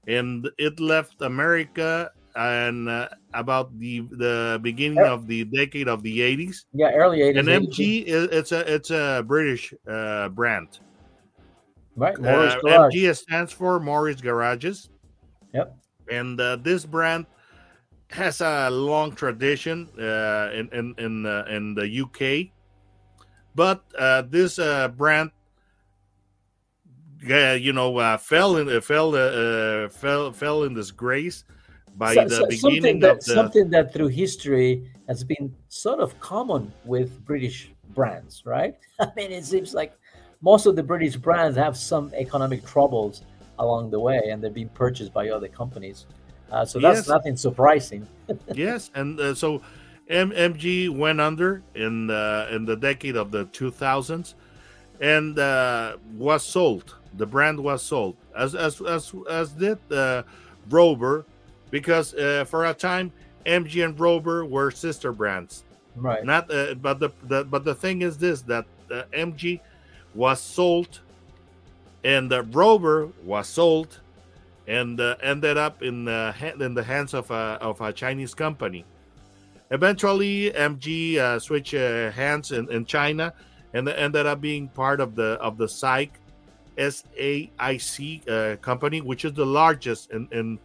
and 0.08 0.50
it 0.58 0.80
left 0.80 1.22
America 1.22 2.12
and 2.36 2.88
uh, 2.88 3.10
about 3.34 3.78
the 3.80 4.02
the 4.12 4.60
beginning 4.62 5.04
of 5.04 5.28
the 5.28 5.44
decade 5.46 5.88
of 5.88 6.02
the 6.04 6.20
80s. 6.20 6.66
Yeah, 6.74 6.92
early 6.92 7.20
80s. 7.20 7.40
And 7.40 7.48
MG 7.48 8.04
is 8.06 8.30
it's 8.32 8.52
a 8.52 8.74
it's 8.74 8.92
a 8.92 9.24
British 9.26 9.74
uh, 9.88 10.30
brand. 10.30 10.80
Right. 11.98 12.18
Morris 12.18 12.54
uh, 12.54 12.90
MG 12.90 13.16
stands 13.16 13.52
for 13.52 13.80
Morris 13.80 14.22
Garages. 14.22 14.90
Yep. 15.54 15.76
And 16.10 16.40
uh, 16.40 16.56
this 16.58 16.86
brand 16.86 17.26
has 18.12 18.40
a 18.40 18.70
long 18.70 19.12
tradition 19.12 19.90
uh, 20.00 20.52
in 20.54 20.70
in 20.72 20.96
in, 20.98 21.26
uh, 21.26 21.44
in 21.50 21.74
the 21.74 21.84
UK. 21.84 22.54
But 23.56 23.84
this 24.32 24.58
brand 24.96 25.32
yeah, 27.26 27.54
you 27.54 27.74
know, 27.74 27.98
uh, 27.98 28.18
fell 28.18 28.58
in 28.58 28.70
uh, 28.70 28.82
fell 28.82 29.16
uh, 29.16 29.20
uh, 29.20 29.90
fell 29.90 30.32
fell 30.32 30.64
in 30.64 30.74
disgrace 30.74 31.44
by 31.96 32.14
so, 32.14 32.26
the 32.26 32.36
so 32.36 32.48
beginning 32.48 33.00
that, 33.00 33.18
of 33.18 33.24
the 33.24 33.34
something 33.34 33.70
that 33.72 33.94
through 33.94 34.08
history 34.08 34.92
has 35.08 35.24
been 35.24 35.54
sort 35.70 36.00
of 36.00 36.20
common 36.20 36.72
with 36.86 37.24
British 37.26 37.72
brands, 37.94 38.44
right? 38.46 38.78
I 39.00 39.08
mean, 39.16 39.32
it 39.32 39.46
seems 39.46 39.74
like 39.74 39.94
most 40.42 40.66
of 40.66 40.76
the 40.76 40.84
British 40.84 41.16
brands 41.16 41.58
have 41.58 41.78
some 41.78 42.12
economic 42.16 42.66
troubles 42.66 43.22
along 43.60 43.90
the 43.90 44.00
way, 44.00 44.30
and 44.30 44.44
they're 44.44 44.52
being 44.52 44.70
purchased 44.70 45.14
by 45.14 45.30
other 45.30 45.48
companies. 45.48 46.06
Uh, 46.52 46.66
so 46.66 46.80
that's 46.80 47.00
yes. 47.00 47.08
nothing 47.08 47.36
surprising. 47.36 48.08
yes, 48.54 48.92
and 48.96 49.20
uh, 49.20 49.34
so 49.34 49.62
M- 50.10 50.32
MG 50.32 50.90
went 50.90 51.20
under 51.20 51.64
in 51.76 52.08
the 52.08 52.48
in 52.52 52.66
the 52.66 52.76
decade 52.76 53.16
of 53.16 53.32
the 53.32 53.46
2000s 53.46 54.36
and 55.00 55.38
uh, 55.38 55.98
was 56.16 56.44
sold 56.44 56.96
the 57.18 57.26
brand 57.26 57.60
was 57.60 57.82
sold 57.82 58.16
as 58.36 58.56
as 58.56 58.82
as, 58.82 59.14
as 59.30 59.52
did 59.52 59.80
uh, 59.92 60.24
Rover, 60.70 61.26
because 61.72 62.14
uh, 62.14 62.46
for 62.48 62.66
a 62.66 62.74
time 62.74 63.12
MG 63.46 63.84
and 63.84 64.00
Rover 64.00 64.46
were 64.46 64.72
sister 64.72 65.12
brands. 65.12 65.64
Right. 65.96 66.24
Not 66.24 66.52
uh, 66.52 66.76
but 66.76 67.00
the, 67.00 67.10
the 67.24 67.44
but 67.44 67.64
the 67.64 67.76
thing 67.76 68.02
is 68.02 68.18
this 68.18 68.42
that 68.44 68.66
uh, 68.92 69.04
MG 69.14 69.60
was 70.18 70.42
sold, 70.42 71.00
and 72.04 72.30
the 72.30 72.42
Rover 72.42 73.10
was 73.24 73.48
sold, 73.48 74.00
and 74.68 75.00
uh, 75.00 75.16
ended 75.22 75.58
up 75.58 75.84
in 75.84 76.06
the 76.06 76.34
in 76.60 76.74
the 76.74 76.84
hands 76.84 77.14
of 77.14 77.30
a 77.30 77.60
of 77.62 77.80
a 77.80 77.94
Chinese 77.94 78.34
company. 78.34 78.84
Eventually, 79.70 80.52
MG 80.52 81.18
uh, 81.18 81.40
switched 81.40 81.76
uh, 81.76 82.10
hands 82.12 82.52
in, 82.52 82.70
in 82.72 82.86
China 82.86 83.34
and 83.74 83.88
ended 83.88 84.26
up 84.26 84.42
being 84.42 84.68
part 84.70 85.00
of 85.00 85.14
the 85.16 85.38
of 85.40 85.58
the 85.58 85.68
SAIC 85.68 86.10
SAIC 86.78 88.30
uh, 88.30 88.56
company, 88.58 89.02
which 89.02 89.24
is 89.24 89.34
the 89.34 89.46
largest 89.46 90.10
in 90.12 90.28
in 90.32 90.60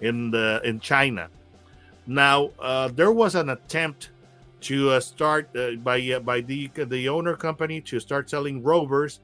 in 0.00 0.30
the 0.30 0.60
in 0.64 0.80
China. 0.80 1.28
Now 2.06 2.50
uh, 2.58 2.88
there 2.88 3.12
was 3.12 3.34
an 3.34 3.48
attempt 3.48 4.10
to 4.60 4.90
uh, 4.90 5.00
start 5.00 5.48
uh, 5.56 5.72
by 5.82 6.00
uh, 6.10 6.20
by 6.20 6.40
the 6.40 6.70
the 6.74 7.08
owner 7.08 7.36
company 7.36 7.80
to 7.82 8.00
start 8.00 8.28
selling 8.30 8.62
rovers, 8.62 9.20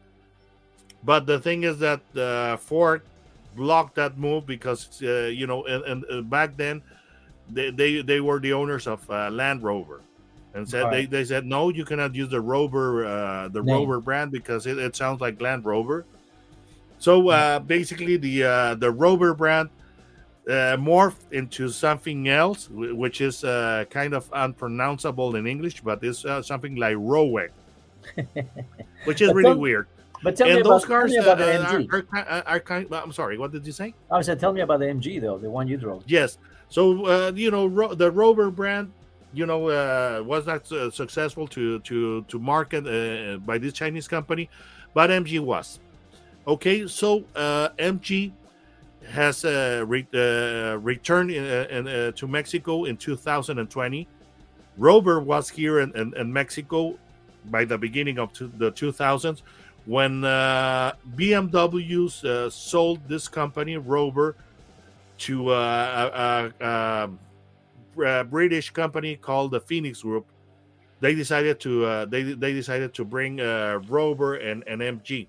but 1.02 1.26
the 1.26 1.38
thing 1.38 1.64
is 1.64 1.78
that 1.78 2.00
uh, 2.16 2.56
Ford 2.56 3.02
blocked 3.56 3.94
that 3.96 4.18
move 4.18 4.46
because 4.46 5.02
uh, 5.02 5.26
you 5.26 5.46
know, 5.46 5.64
and, 5.64 5.84
and 5.84 6.04
uh, 6.10 6.20
back 6.22 6.56
then 6.56 6.82
they, 7.50 7.70
they 7.70 8.02
they 8.02 8.20
were 8.20 8.40
the 8.40 8.52
owners 8.52 8.86
of 8.86 9.08
uh, 9.10 9.30
Land 9.30 9.62
Rover, 9.62 10.00
and 10.54 10.68
said 10.68 10.84
Right. 10.84 11.10
they, 11.10 11.18
they 11.18 11.24
said 11.24 11.46
no, 11.46 11.68
you 11.68 11.84
cannot 11.84 12.14
use 12.14 12.30
the 12.30 12.40
Rover 12.40 13.04
uh, 13.04 13.48
the 13.48 13.62
Name. 13.62 13.74
Rover 13.74 14.00
brand 14.00 14.32
because 14.32 14.66
it, 14.66 14.78
it 14.78 14.96
sounds 14.96 15.20
like 15.20 15.40
Land 15.40 15.64
Rover. 15.64 16.04
So 16.98 17.28
uh, 17.28 17.58
basically, 17.58 18.16
the 18.16 18.44
uh, 18.44 18.74
the 18.76 18.90
Rover 18.90 19.34
brand 19.34 19.68
uh, 20.48 20.76
morphed 20.76 21.32
into 21.32 21.68
something 21.68 22.28
else, 22.28 22.68
which 22.70 23.20
is 23.20 23.44
uh, 23.44 23.84
kind 23.90 24.14
of 24.14 24.28
unpronounceable 24.32 25.36
in 25.36 25.46
English, 25.46 25.80
but 25.80 26.02
it's 26.02 26.24
uh, 26.24 26.42
something 26.42 26.76
like 26.76 26.96
Rowek, 26.96 27.50
which 29.04 29.20
is 29.20 29.28
But 29.28 29.36
really 29.36 29.54
weird. 29.56 29.86
But 30.22 30.36
tell 30.36 30.46
me 30.46 30.52
And 30.54 30.60
about, 30.62 30.70
those 30.70 30.82
tell 30.82 30.88
cars 30.88 31.10
me 31.12 31.18
uh, 31.18 31.22
about 31.22 31.38
the 31.38 31.44
MG. 31.44 32.06
are, 32.12 32.28
are, 32.30 32.42
are 32.46 32.60
kind. 32.60 32.86
I'm 32.92 33.12
sorry. 33.12 33.36
What 33.38 33.52
did 33.52 33.66
you 33.66 33.72
say? 33.72 33.94
I 34.10 34.22
said, 34.22 34.40
tell 34.40 34.52
me 34.52 34.60
about 34.62 34.80
the 34.80 34.86
MG 34.86 35.20
though, 35.20 35.38
the 35.38 35.50
one 35.50 35.68
you 35.68 35.76
drove. 35.76 36.02
Yes. 36.06 36.38
So 36.68 37.06
uh, 37.06 37.32
you 37.34 37.50
know 37.50 37.66
Ro- 37.66 37.94
the 37.94 38.10
Rover 38.10 38.50
brand, 38.50 38.92
you 39.32 39.46
know, 39.46 39.68
uh, 39.68 40.22
was 40.24 40.46
not 40.46 40.70
uh, 40.72 40.90
successful 40.90 41.46
to 41.48 41.78
to 41.80 42.22
to 42.22 42.38
market 42.38 42.86
uh, 42.86 43.38
by 43.38 43.58
this 43.58 43.72
Chinese 43.74 44.08
company, 44.08 44.48
but 44.94 45.10
MG 45.10 45.40
was. 45.40 45.80
Okay, 46.46 46.86
so 46.86 47.24
uh, 47.34 47.70
MG 47.78 48.32
has 49.10 49.44
uh, 49.44 49.84
re- 49.86 50.06
uh, 50.14 50.78
returned 50.78 51.30
in, 51.30 51.44
uh, 51.44 51.66
in, 51.70 51.86
uh, 51.86 52.12
to 52.12 52.26
Mexico 52.26 52.84
in 52.84 52.96
2020. 52.96 54.08
Rover 54.76 55.20
was 55.20 55.48
here 55.48 55.80
in, 55.80 55.96
in, 55.96 56.16
in 56.16 56.32
Mexico 56.32 56.98
by 57.46 57.64
the 57.64 57.78
beginning 57.78 58.18
of 58.18 58.32
the 58.58 58.72
2000s 58.72 59.42
when 59.86 60.24
uh, 60.24 60.92
BMWs 61.14 62.24
uh, 62.24 62.50
sold 62.50 63.06
this 63.06 63.28
company, 63.28 63.76
Rover, 63.76 64.34
to 65.18 65.50
uh, 65.50 66.52
a, 66.60 66.64
a, 66.64 67.10
a, 68.02 68.24
British 68.24 68.70
company 68.70 69.16
called 69.16 69.50
the 69.52 69.60
Phoenix 69.60 70.02
Group. 70.02 70.26
They 71.00 71.14
decided 71.14 71.60
to 71.60 71.84
uh, 71.84 72.04
they 72.06 72.22
they 72.22 72.52
decided 72.52 72.94
to 72.94 73.04
bring 73.04 73.40
uh, 73.40 73.80
Rover 73.88 74.36
and, 74.36 74.64
and 74.66 74.80
MG. 74.80 75.28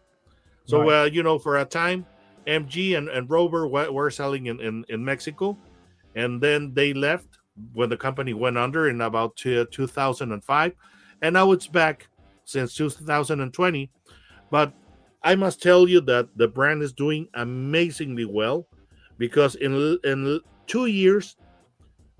So 0.65 0.81
Right. 0.81 1.01
uh, 1.01 1.03
you 1.05 1.21
know, 1.21 1.37
for 1.37 1.57
a 1.57 1.65
time, 1.65 2.05
MG 2.47 2.97
and, 2.97 3.09
and 3.09 3.29
Rover 3.29 3.67
were, 3.67 3.91
were 3.91 4.11
selling 4.11 4.47
in, 4.47 4.59
in, 4.59 4.85
in 4.89 5.03
Mexico, 5.03 5.57
and 6.15 6.41
then 6.41 6.73
they 6.73 6.93
left 6.93 7.27
when 7.73 7.89
the 7.89 7.97
company 7.97 8.33
went 8.33 8.57
under 8.57 8.89
in 8.89 9.01
about 9.01 9.35
two, 9.35 9.65
2005, 9.65 10.73
and 11.21 11.33
now 11.33 11.51
it's 11.51 11.67
back 11.67 12.07
since 12.43 12.75
2020. 12.75 13.89
But 14.51 14.73
I 15.23 15.35
must 15.35 15.61
tell 15.61 15.89
you 15.89 16.01
that 16.01 16.29
the 16.35 16.47
brand 16.47 16.83
is 16.83 16.93
doing 16.93 17.27
amazingly 17.33 18.25
well 18.25 18.67
because 19.17 19.55
in 19.55 19.97
in 20.03 20.39
two 20.67 20.85
years, 20.85 21.35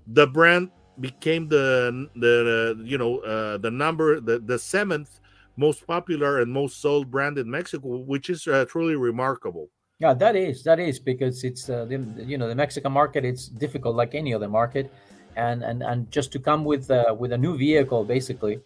the 0.08 0.26
brand 0.26 0.70
became 1.00 1.48
the 1.48 2.08
the 2.16 2.82
you 2.84 2.98
know 2.98 3.18
uh, 3.18 3.58
the 3.58 3.70
number 3.70 4.20
the 4.20 4.40
the 4.40 4.58
seventh 4.58 5.20
most 5.56 5.86
popular 5.86 6.40
and 6.40 6.52
most 6.52 6.80
sold 6.80 7.10
brand 7.10 7.38
in 7.38 7.50
Mexico, 7.50 7.98
which 7.98 8.28
is 8.28 8.46
uh, 8.46 8.64
truly 8.68 8.96
remarkable. 8.96 9.70
Yeah, 9.98 10.12
that 10.12 10.36
is 10.36 10.62
that 10.64 10.78
is 10.78 10.98
because 10.98 11.42
it's 11.42 11.70
uh, 11.70 11.86
the, 11.86 11.96
you 12.24 12.36
know 12.36 12.48
the 12.48 12.54
Mexican 12.54 12.92
market. 12.92 13.24
It's 13.24 13.48
difficult 13.48 13.96
like 13.96 14.14
any 14.14 14.34
other 14.34 14.48
market, 14.48 14.92
and 15.36 15.62
and 15.62 15.82
and 15.82 16.10
just 16.10 16.32
to 16.32 16.38
come 16.38 16.64
with 16.66 16.90
uh, 16.90 17.14
with 17.18 17.32
a 17.32 17.38
new 17.38 17.56
vehicle, 17.56 18.04
basically 18.04 18.60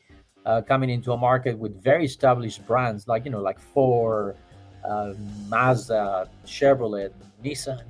uh, 0.44 0.62
coming 0.62 0.90
into 0.90 1.12
a 1.12 1.16
market 1.16 1.56
with 1.56 1.82
very 1.82 2.04
established 2.04 2.66
brands 2.66 3.06
like 3.06 3.24
you 3.24 3.30
know 3.30 3.40
like 3.40 3.60
Ford, 3.60 4.36
uh, 4.84 5.14
Mazda, 5.48 6.28
Chevrolet, 6.46 7.12
Nissan. 7.44 7.84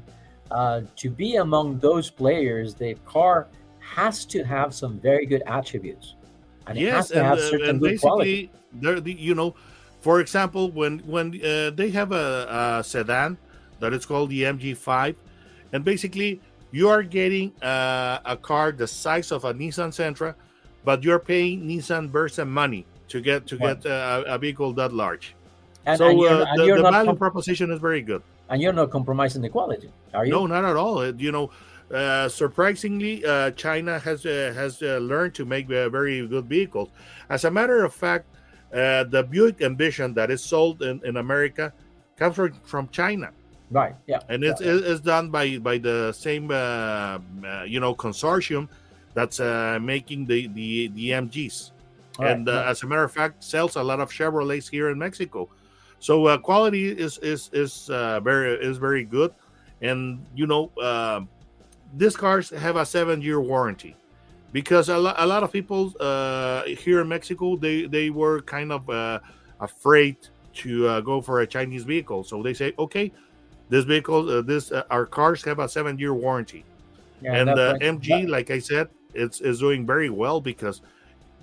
Uh, 0.51 0.83
to 0.97 1.09
be 1.09 1.37
among 1.37 1.79
those 1.79 2.11
players, 2.11 2.75
the 2.75 2.95
car 3.07 3.47
has 3.79 4.25
to 4.27 4.43
have 4.43 4.75
some 4.75 4.99
very 4.99 5.25
good 5.25 5.43
attributes, 5.47 6.15
and 6.67 6.77
it 6.77 6.83
has 6.91 6.93
yes, 6.93 7.09
to 7.09 7.19
and, 7.19 7.27
have 7.27 7.39
uh, 7.39 7.51
certain 7.51 7.71
and 7.71 7.81
good 7.81 8.01
quality. 8.01 8.47
basically, 8.47 8.83
they're 8.83 9.01
the 9.01 9.13
you 9.13 9.35
know, 9.35 9.55
for 10.01 10.21
example, 10.21 10.71
when 10.71 10.99
when 11.01 11.41
uh, 11.45 11.71
they 11.71 11.91
have 11.91 12.13
a, 12.13 12.79
a 12.81 12.85
sedan 12.85 13.37
that 13.81 13.93
is 13.93 14.07
called 14.07 14.31
the 14.31 14.43
MG5, 14.45 15.15
and 15.73 15.85
basically 15.85 16.41
you 16.73 16.89
are 16.89 17.03
getting 17.03 17.53
uh, 17.63 18.19
a 18.25 18.37
car 18.37 18.73
the 18.73 18.87
size 18.87 19.33
of 19.33 19.45
a 19.45 19.53
Nissan 19.55 19.91
Sentra, 19.91 20.35
but 20.85 21.03
you're 21.05 21.19
paying 21.19 21.67
Nissan 21.67 22.09
Versa 22.11 22.45
money 22.45 22.87
to 23.09 23.21
get 23.21 23.47
to 23.49 23.57
Right. 23.59 23.81
get 23.83 23.91
uh, 23.91 24.25
a 24.27 24.39
vehicle 24.39 24.73
that 24.75 24.93
large. 24.93 25.35
And, 25.87 25.99
so 25.99 26.09
and 26.09 26.21
uh, 26.21 26.47
the, 26.57 26.77
the 26.77 26.83
value 26.83 27.15
proposition 27.17 27.71
is 27.73 27.81
very 27.81 28.03
good. 28.03 28.23
and 28.51 28.61
you're 28.63 28.73
not 28.73 28.91
compromising 28.91 29.43
the 29.43 29.49
quality, 29.49 29.91
are 30.15 30.25
you? 30.27 30.33
No, 30.33 30.47
not 30.47 30.65
at 30.65 30.77
all. 30.77 30.99
Uh, 30.99 31.13
You 31.17 31.33
know, 31.33 31.51
uh, 31.95 32.29
surprisingly, 32.29 33.25
uh, 33.25 33.51
China 33.53 33.99
has 33.99 34.25
uh, 34.27 34.53
has 34.55 34.83
uh, 34.83 34.99
learned 35.03 35.35
to 35.35 35.45
make 35.45 35.67
uh, 35.71 35.89
very 35.89 36.27
good 36.27 36.47
vehicles. 36.47 36.89
As 37.29 37.45
a 37.45 37.51
matter 37.51 37.83
of 37.85 37.93
fact, 37.95 38.27
uh, 38.73 39.05
the 39.05 39.23
Buick 39.23 39.61
Envision 39.61 40.15
that 40.15 40.31
is 40.31 40.43
sold 40.43 40.83
in, 40.83 41.01
in 41.05 41.17
America 41.17 41.73
comes 42.17 42.37
from, 42.37 42.53
from 42.65 42.89
China, 42.89 43.31
Right. 43.71 43.95
Yeah. 44.07 44.21
and 44.29 44.43
it's, 44.43 44.61
yeah. 44.61 44.79
it's 44.83 45.01
done 45.01 45.31
by 45.31 45.59
by 45.59 45.79
the 45.79 46.13
same 46.13 46.51
uh, 46.51 47.19
uh, 47.45 47.63
you 47.67 47.79
know 47.79 47.95
consortium 47.95 48.69
that's 49.15 49.39
uh, 49.39 49.79
making 49.81 50.27
the 50.27 50.49
the 50.49 50.89
the 50.89 51.11
MGs. 51.11 51.71
All 52.19 52.25
right, 52.25 52.33
and 52.33 52.49
uh, 52.49 52.53
yeah. 52.53 52.71
as 52.71 52.83
a 52.83 52.87
matter 52.87 53.05
of 53.05 53.13
fact, 53.13 53.45
sells 53.45 53.77
a 53.77 53.83
lot 53.83 54.01
of 54.01 54.11
Chevrolets 54.11 54.69
here 54.69 54.91
in 54.91 54.99
Mexico. 54.99 55.49
So 56.01 56.27
uh, 56.27 56.39
quality 56.39 56.91
is 56.91 57.19
is 57.19 57.51
is 57.53 57.89
uh, 57.91 58.19
very 58.21 58.55
is 58.55 58.79
very 58.79 59.05
good, 59.05 59.33
and 59.83 60.25
you 60.35 60.47
know 60.47 60.71
uh, 60.81 61.21
these 61.97 62.17
cars 62.17 62.51
have 62.51 62.75
a 62.75 62.85
seven 62.85 63.23
year 63.23 63.41
warranty 63.41 63.95
because 64.53 64.89
a, 64.89 64.99
lo- 64.99 65.15
a 65.17 65.27
lot 65.27 65.43
of 65.43 65.53
people 65.53 65.93
uh, 66.01 66.65
here 66.65 67.01
in 67.01 67.09
Mexico 67.09 67.57
they 67.57 67.87
they 67.87 68.11
were 68.11 68.41
kind 68.43 68.73
of 68.73 68.89
uh, 68.91 69.21
afraid 69.61 70.17
to 70.55 70.87
uh, 70.89 71.01
go 71.01 71.21
for 71.21 71.41
a 71.41 71.47
Chinese 71.47 71.85
vehicle, 71.85 72.25
so 72.25 72.43
they 72.43 72.55
say 72.55 72.73
okay. 72.79 73.13
This 73.69 73.85
vehicle, 73.85 74.29
uh, 74.29 74.43
this 74.43 74.73
uh, 74.73 74.83
our 74.91 75.07
cars 75.07 75.45
have 75.45 75.61
a 75.61 75.69
seven-year 75.69 76.13
warranty, 76.13 76.65
Yeah, 77.23 77.37
and 77.37 77.51
uh, 77.51 77.79
MG, 77.79 78.29
like 78.29 78.51
I 78.51 78.59
said, 78.59 78.89
it's 79.15 79.41
is 79.41 79.61
doing 79.61 79.87
very 79.87 80.11
well 80.11 80.41
because 80.41 80.83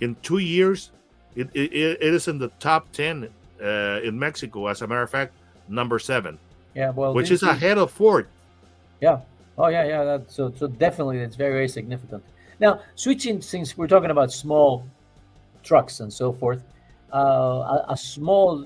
in 0.02 0.16
two 0.24 0.40
years, 0.40 0.92
it, 1.38 1.48
it, 1.54 1.72
it 1.72 2.02
is 2.02 2.28
in 2.28 2.38
the 2.38 2.50
top 2.60 2.92
ten 2.92 3.30
uh, 3.64 4.02
in 4.04 4.20
Mexico. 4.20 4.68
As 4.68 4.82
a 4.82 4.88
matter 4.88 5.04
of 5.04 5.10
fact, 5.10 5.32
number 5.70 6.00
seven, 6.00 6.38
yeah, 6.76 6.90
well, 6.90 7.14
which 7.14 7.32
is 7.32 7.44
ahead 7.44 7.78
of 7.78 7.92
Ford. 7.92 8.28
Yeah. 9.00 9.22
Oh, 9.58 9.68
yeah, 9.70 9.86
yeah. 9.86 10.04
That, 10.04 10.32
so, 10.32 10.54
so 10.56 10.68
definitely, 10.68 11.20
it's 11.20 11.36
very, 11.36 11.54
very 11.54 11.68
significant. 11.68 12.24
Now, 12.60 12.82
switching 12.96 13.42
since 13.42 13.78
we're 13.78 13.88
talking 13.88 14.10
about 14.10 14.32
small 14.32 14.84
trucks 15.64 16.00
and 16.00 16.12
so 16.12 16.34
forth, 16.34 16.64
uh, 17.14 17.18
a, 17.18 17.86
a 17.90 17.98
small 17.98 18.66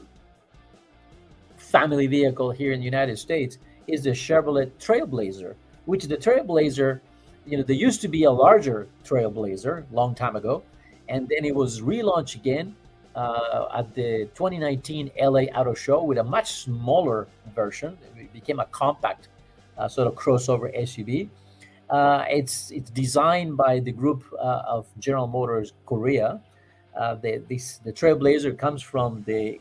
family 1.57 2.07
vehicle 2.07 2.51
here 2.51 2.71
in 2.71 2.79
the 2.79 2.85
United 2.85 3.17
States 3.17 3.57
is 3.87 4.03
the 4.03 4.11
Chevrolet 4.11 4.71
Trailblazer, 4.79 5.55
which 5.85 6.05
the 6.05 6.17
Trailblazer, 6.17 7.01
you 7.45 7.57
know, 7.57 7.63
there 7.63 7.75
used 7.75 8.01
to 8.01 8.07
be 8.07 8.23
a 8.23 8.31
larger 8.31 8.87
Trailblazer 9.03 9.85
long 9.91 10.15
time 10.15 10.35
ago, 10.35 10.63
and 11.09 11.27
then 11.27 11.45
it 11.45 11.53
was 11.53 11.81
relaunched 11.81 12.35
again 12.35 12.75
uh, 13.15 13.67
at 13.75 13.93
the 13.93 14.29
2019 14.35 15.11
LA 15.21 15.41
Auto 15.55 15.73
Show 15.73 16.03
with 16.03 16.17
a 16.17 16.23
much 16.23 16.53
smaller 16.53 17.27
version. 17.53 17.97
It 18.17 18.31
became 18.31 18.59
a 18.59 18.65
compact 18.65 19.27
uh, 19.77 19.87
sort 19.87 20.07
of 20.07 20.15
crossover 20.15 20.75
SUV. 20.77 21.29
Uh, 21.91 22.23
it's 22.29 22.71
it's 22.71 22.89
designed 22.89 23.57
by 23.57 23.79
the 23.79 23.91
group 23.91 24.23
uh, 24.39 24.63
of 24.65 24.87
General 24.97 25.27
Motors 25.27 25.73
Korea. 25.85 26.39
Uh, 26.97 27.15
the 27.15 27.43
this 27.49 27.79
the 27.83 27.91
Trailblazer 27.91 28.57
comes 28.57 28.81
from 28.81 29.23
the, 29.27 29.59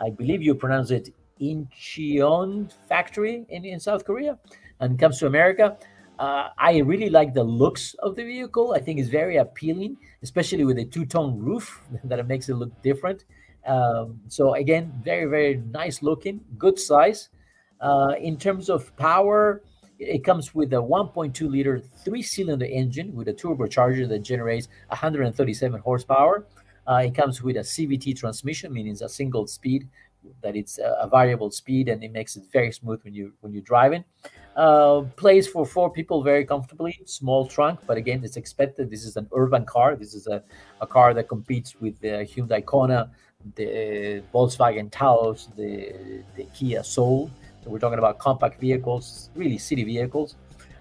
I 0.00 0.10
believe 0.10 0.42
you 0.42 0.56
pronounce 0.56 0.90
it 0.90 1.14
Incheon 1.40 2.72
factory 2.88 3.46
in, 3.48 3.64
in 3.64 3.78
South 3.78 4.04
Korea, 4.04 4.38
and 4.80 4.98
comes 4.98 5.20
to 5.20 5.26
America. 5.26 5.76
Uh, 6.18 6.48
I 6.58 6.78
really 6.78 7.10
like 7.10 7.32
the 7.32 7.44
looks 7.44 7.94
of 8.00 8.16
the 8.16 8.24
vehicle. 8.24 8.72
I 8.72 8.80
think 8.80 8.98
it's 8.98 9.08
very 9.08 9.36
appealing, 9.36 9.96
especially 10.22 10.64
with 10.64 10.78
a 10.78 10.84
two-tone 10.84 11.38
roof 11.38 11.80
that 12.04 12.26
makes 12.26 12.48
it 12.48 12.54
look 12.54 12.72
different. 12.82 13.24
Um, 13.64 14.18
so 14.26 14.54
again, 14.54 14.92
very 15.04 15.26
very 15.26 15.62
nice 15.70 16.02
looking, 16.02 16.40
good 16.58 16.76
size. 16.78 17.28
Uh, 17.80 18.14
in 18.20 18.36
terms 18.36 18.68
of 18.68 18.96
power, 18.96 19.62
it 19.98 20.24
comes 20.24 20.54
with 20.54 20.72
a 20.72 20.76
1.2 20.76 21.50
liter 21.50 21.80
three 21.80 22.22
cylinder 22.22 22.66
engine 22.66 23.14
with 23.14 23.28
a 23.28 23.34
turbocharger 23.34 24.08
that 24.08 24.20
generates 24.20 24.68
137 24.88 25.80
horsepower. 25.80 26.46
Uh, 26.86 27.02
it 27.04 27.14
comes 27.14 27.42
with 27.42 27.56
a 27.56 27.60
CVT 27.60 28.16
transmission, 28.16 28.72
meaning 28.72 28.92
it's 28.92 29.02
a 29.02 29.08
single 29.08 29.46
speed, 29.46 29.88
that 30.42 30.56
it's 30.56 30.78
a, 30.78 30.96
a 31.00 31.08
variable 31.08 31.50
speed, 31.50 31.88
and 31.88 32.02
it 32.02 32.12
makes 32.12 32.36
it 32.36 32.44
very 32.52 32.72
smooth 32.72 33.02
when 33.02 33.14
you 33.14 33.32
when 33.40 33.52
you're 33.52 33.62
driving. 33.62 34.04
Uh, 34.56 35.02
plays 35.16 35.46
for 35.46 35.66
four 35.66 35.90
people 35.90 36.22
very 36.22 36.44
comfortably. 36.44 36.98
Small 37.04 37.46
trunk, 37.46 37.80
but 37.86 37.96
again, 37.96 38.24
it's 38.24 38.36
expected. 38.36 38.90
This 38.90 39.04
is 39.04 39.16
an 39.16 39.28
urban 39.32 39.64
car. 39.66 39.96
This 39.96 40.14
is 40.14 40.26
a, 40.26 40.42
a 40.80 40.86
car 40.86 41.12
that 41.14 41.28
competes 41.28 41.76
with 41.80 42.00
the 42.00 42.26
Hyundai 42.26 42.64
Kona, 42.64 43.10
the 43.56 44.22
Volkswagen 44.32 44.90
Taos, 44.90 45.48
the 45.56 46.22
the 46.36 46.44
Kia 46.54 46.82
Soul 46.82 47.30
we're 47.68 47.78
talking 47.78 47.98
about 47.98 48.18
compact 48.18 48.60
vehicles, 48.60 49.30
really 49.34 49.58
city 49.58 49.84
vehicles. 49.84 50.36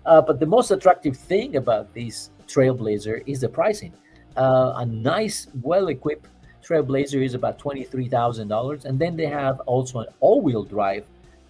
Uh, 0.05 0.21
but 0.21 0.39
the 0.39 0.45
most 0.45 0.71
attractive 0.71 1.17
thing 1.17 1.57
about 1.57 1.93
this 1.93 2.31
Trailblazer 2.47 3.23
is 3.25 3.41
the 3.41 3.49
pricing. 3.49 3.93
Uh, 4.37 4.73
a 4.77 4.85
nice, 4.85 5.47
well-equipped 5.61 6.27
Trailblazer 6.63 7.23
is 7.23 7.33
about 7.33 7.59
twenty-three 7.59 8.09
thousand 8.09 8.47
dollars, 8.47 8.85
and 8.85 8.99
then 8.99 9.15
they 9.15 9.25
have 9.25 9.59
also 9.61 9.99
an 9.99 10.07
all-wheel 10.19 10.63
drive 10.63 11.05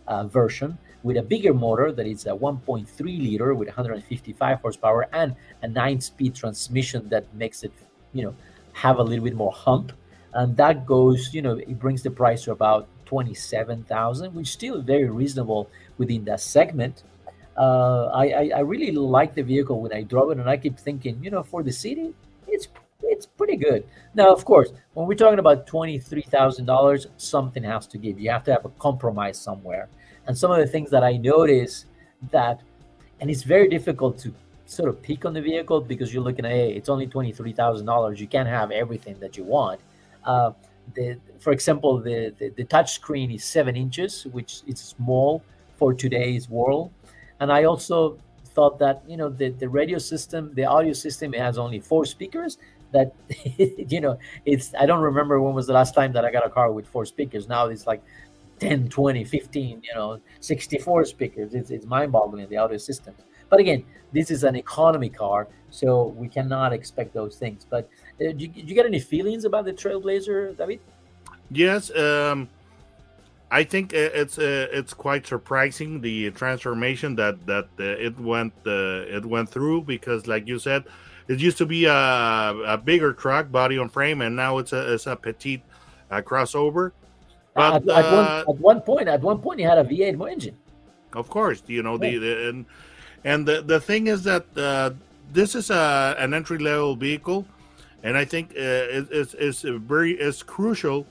uh, 0.08 0.25
version 0.25 0.77
with 1.03 1.17
a 1.17 1.22
bigger 1.22 1.53
motor 1.53 1.91
that 1.91 2.08
is 2.08 2.25
a 2.25 2.32
1.3 2.32 2.88
liter 3.00 3.53
with 3.53 3.67
155 3.67 4.60
horsepower 4.60 5.08
and 5.13 5.36
a 5.62 5.67
nine-speed 5.67 6.36
transmission 6.36 7.08
that 7.10 7.32
makes 7.36 7.63
it, 7.63 7.72
you 8.13 8.24
know, 8.24 8.36
have 8.74 9.00
a 9.00 9.03
little 9.03 9.24
bit 9.24 9.36
more 9.36 9.51
hump, 9.51 9.91
and 10.34 10.56
that 10.58 10.86
goes, 10.86 11.34
you 11.34 11.41
know, 11.41 11.58
it 11.58 11.79
brings 11.79 12.03
the 12.03 12.12
price 12.12 12.44
to 12.44 12.51
about 12.51 12.88
27,000, 13.08 14.36
which 14.36 14.48
is 14.48 14.52
still 14.52 14.82
very 14.82 15.10
reasonable 15.10 15.70
within 15.98 16.26
that 16.26 16.42
segment. 16.42 17.04
Uh, 17.58 18.06
I, 18.14 18.52
I 18.56 18.60
really 18.60 18.92
like 18.92 19.34
the 19.34 19.42
vehicle 19.42 19.82
when 19.82 19.94
I 19.94 20.04
drove 20.04 20.32
it, 20.32 20.38
and 20.38 20.50
I 20.50 20.58
keep 20.58 20.78
thinking, 20.78 21.18
you 21.24 21.32
know, 21.32 21.42
for 21.42 21.64
the 21.64 21.72
city, 21.72 22.14
it's 22.48 22.68
it's 23.02 23.26
pretty 23.26 23.56
good. 23.56 23.84
Now, 24.14 24.34
of 24.34 24.44
course, 24.44 24.70
when 24.94 25.08
we're 25.08 25.16
talking 25.16 25.40
about 25.40 25.66
twenty 25.66 25.98
three 25.98 26.22
thousand 26.22 26.66
dollars, 26.66 27.08
something 27.18 27.64
has 27.64 27.88
to 27.88 27.98
give. 27.98 28.20
You 28.20 28.30
have 28.30 28.44
to 28.46 28.52
have 28.52 28.66
a 28.66 28.70
compromise 28.70 29.38
somewhere. 29.40 29.88
And 30.28 30.38
some 30.38 30.52
of 30.52 30.58
the 30.58 30.68
things 30.68 30.90
that 30.92 31.04
I 31.04 31.18
notice 31.18 31.86
that, 32.32 32.62
and 33.22 33.30
it's 33.32 33.44
very 33.44 33.70
difficult 33.70 34.20
to 34.20 34.34
sort 34.66 34.90
of 34.90 35.02
pick 35.02 35.26
on 35.26 35.34
the 35.34 35.42
vehicle 35.42 35.80
because 35.80 36.14
you're 36.14 36.24
looking 36.24 36.46
at, 36.46 36.52
hey, 36.52 36.74
it's 36.74 36.90
only 36.90 37.08
twenty 37.08 37.32
three 37.32 37.54
thousand 37.54 37.86
dollars. 37.86 38.20
You 38.20 38.28
can't 38.28 38.50
have 38.50 38.72
everything 38.72 39.18
that 39.20 39.38
you 39.38 39.46
want. 39.46 39.80
Uh, 40.24 40.52
the, 40.96 41.17
for 41.39 41.51
example, 41.51 42.00
the, 42.00 42.34
the 42.39 42.50
the 42.50 42.63
touch 42.63 42.94
screen 42.94 43.32
is 43.32 43.44
seven 43.44 43.75
inches, 43.75 44.25
which 44.32 44.62
is 44.67 44.79
small 44.79 45.44
for 45.77 45.94
today's 45.94 46.50
world. 46.50 46.91
And 47.39 47.51
I 47.51 47.65
also 47.65 48.17
thought 48.46 48.79
that 48.79 49.03
you 49.08 49.17
know 49.17 49.29
the, 49.29 49.50
the 49.50 49.70
radio 49.70 49.98
system, 49.98 50.51
the 50.53 50.65
audio 50.65 50.94
system, 50.94 51.34
it 51.34 51.39
has 51.39 51.58
only 51.58 51.79
four 51.79 52.06
speakers. 52.06 52.58
That 52.91 53.13
you 53.58 54.01
know, 54.01 54.17
it's 54.46 54.74
I 54.79 54.86
don't 54.86 55.01
remember 55.01 55.41
when 55.41 55.53
was 55.53 55.67
the 55.67 55.74
last 55.74 55.94
time 55.94 56.13
that 56.13 56.25
I 56.25 56.32
got 56.32 56.46
a 56.46 56.50
car 56.50 56.72
with 56.72 56.88
four 56.88 57.06
speakers. 57.06 57.48
Now 57.48 57.67
it's 57.67 57.86
like 57.86 58.01
10, 58.60 58.89
20, 58.89 59.24
15, 59.24 59.82
you 59.84 59.96
know, 59.96 60.20
64 60.39 61.06
speakers. 61.06 61.53
It's, 61.53 61.70
it's 61.70 61.86
mind-boggling 61.86 62.50
the 62.50 62.58
audio 62.58 62.77
system. 62.77 63.13
But 63.50 63.60
again, 63.60 63.86
this 64.13 64.32
is 64.32 64.44
an 64.44 64.56
economy 64.56 65.10
car, 65.10 65.48
so 65.70 66.08
we 66.17 66.27
cannot 66.27 66.74
expect 66.74 67.13
those 67.13 67.38
things. 67.38 67.65
But 67.70 67.89
do, 68.20 68.26
you, 68.26 68.48
do 68.48 68.62
you 68.62 68.76
get 68.76 68.86
any 68.86 69.00
feelings 69.00 69.46
about 69.46 69.66
the 69.66 69.74
Trailblazer, 69.74 70.58
David? 70.58 70.80
Yes, 71.52 71.96
um, 71.96 72.50
I 73.50 73.64
think 73.64 73.94
it's 73.94 74.38
uh, 74.38 74.68
it's 74.72 74.94
quite 74.94 75.26
surprising 75.26 76.02
the 76.02 76.32
transformation 76.32 77.16
that 77.16 77.46
that 77.46 77.68
uh, 77.80 77.84
it 77.84 78.20
went 78.20 78.54
uh, 78.66 79.06
it 79.08 79.26
went 79.26 79.50
through 79.50 79.84
because, 79.84 80.28
like 80.28 80.48
you 80.48 80.60
said, 80.60 80.84
it 81.28 81.40
used 81.40 81.58
to 81.60 81.66
be 81.66 81.86
a, 81.86 81.94
a 81.94 82.78
bigger 82.78 83.14
truck, 83.14 83.50
body 83.52 83.78
on 83.78 83.88
frame, 83.88 84.22
and 84.22 84.36
now 84.36 84.58
it's 84.58 84.74
a 84.74 84.94
it's 84.94 85.08
a 85.08 85.16
petite 85.16 85.64
uh, 86.12 86.22
crossover. 86.22 86.92
But 87.54 87.76
at, 87.76 87.90
at, 87.90 88.06
one, 88.14 88.26
uh, 88.26 88.44
at 88.50 88.60
one 88.60 88.82
point, 88.82 89.08
at 89.08 89.22
one 89.22 89.40
point, 89.40 89.60
he 89.60 89.66
had 89.66 89.78
a 89.78 89.84
V8 89.84 90.32
engine. 90.32 90.58
Of 91.14 91.30
course, 91.30 91.64
you 91.68 91.84
know 91.84 91.94
yeah. 91.94 92.12
the, 92.12 92.18
the, 92.18 92.50
and 92.50 92.66
and 93.24 93.48
the 93.48 93.62
the 93.62 93.80
thing 93.80 94.08
is 94.08 94.24
that 94.24 94.46
uh, 94.58 94.92
this 95.32 95.56
is 95.56 95.70
a 95.70 96.16
an 96.20 96.34
entry 96.34 96.58
level 96.58 96.98
vehicle, 96.98 97.48
and 98.08 98.18
I 98.18 98.24
think 98.24 98.54
it, 98.56 99.08
it's 99.12 99.34
it's 99.34 99.62
very 99.64 100.14
it's 100.14 100.42
crucial 100.42 101.06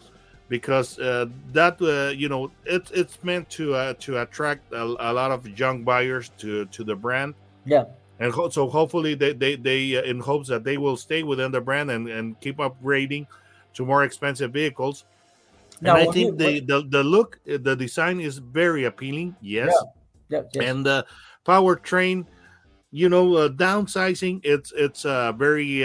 because 0.49 0.99
uh, 0.99 1.27
that 1.53 1.77
uh, 1.83 2.11
you 2.17 2.31
know 2.31 2.51
it's 2.65 2.91
it's 2.91 3.23
meant 3.23 3.51
to 3.51 3.75
uh, 3.75 3.95
to 4.01 4.23
attract 4.23 4.73
a, 4.73 4.83
a, 4.83 5.13
lot 5.13 5.31
of 5.31 5.47
young 5.59 5.85
buyers 5.85 6.31
to 6.39 6.65
to 6.67 6.85
the 6.85 6.97
brand. 6.97 7.35
Yeah. 7.67 7.85
And 8.19 8.33
ho- 8.33 8.49
so 8.49 8.67
hopefully 8.67 9.15
they 9.15 9.35
they, 9.35 9.57
they 9.57 9.97
uh, 9.97 10.03
in 10.05 10.21
hopes 10.21 10.49
that 10.49 10.65
they 10.65 10.79
will 10.79 10.97
stay 10.97 11.23
within 11.23 11.53
the 11.53 11.61
brand 11.61 11.91
and, 11.91 12.09
and 12.09 12.41
keep 12.41 12.57
upgrading 12.57 13.27
to 13.75 13.85
more 13.85 14.05
expensive 14.05 14.53
vehicles. 14.55 15.05
Now, 15.83 15.97
and 15.97 16.09
I 16.09 16.13
think 16.13 16.41
you, 16.41 16.61
the, 16.61 16.61
the 16.61 16.89
the 16.89 17.05
look 17.05 17.39
uh, 17.47 17.59
the 17.61 17.77
design 17.77 18.21
is 18.21 18.39
very 18.39 18.85
appealing. 18.85 19.37
Yes. 19.43 19.69
Yeah. 20.31 20.39
yeah 20.39 20.43
yes. 20.55 20.65
And 20.65 20.87
the 20.87 21.05
powertrain, 21.45 22.25
you 22.91 23.11
know, 23.11 23.35
uh, 23.35 23.49
downsizing 23.51 24.41
it's 24.45 24.73
it's 24.75 25.05
a 25.05 25.35
very 25.37 25.85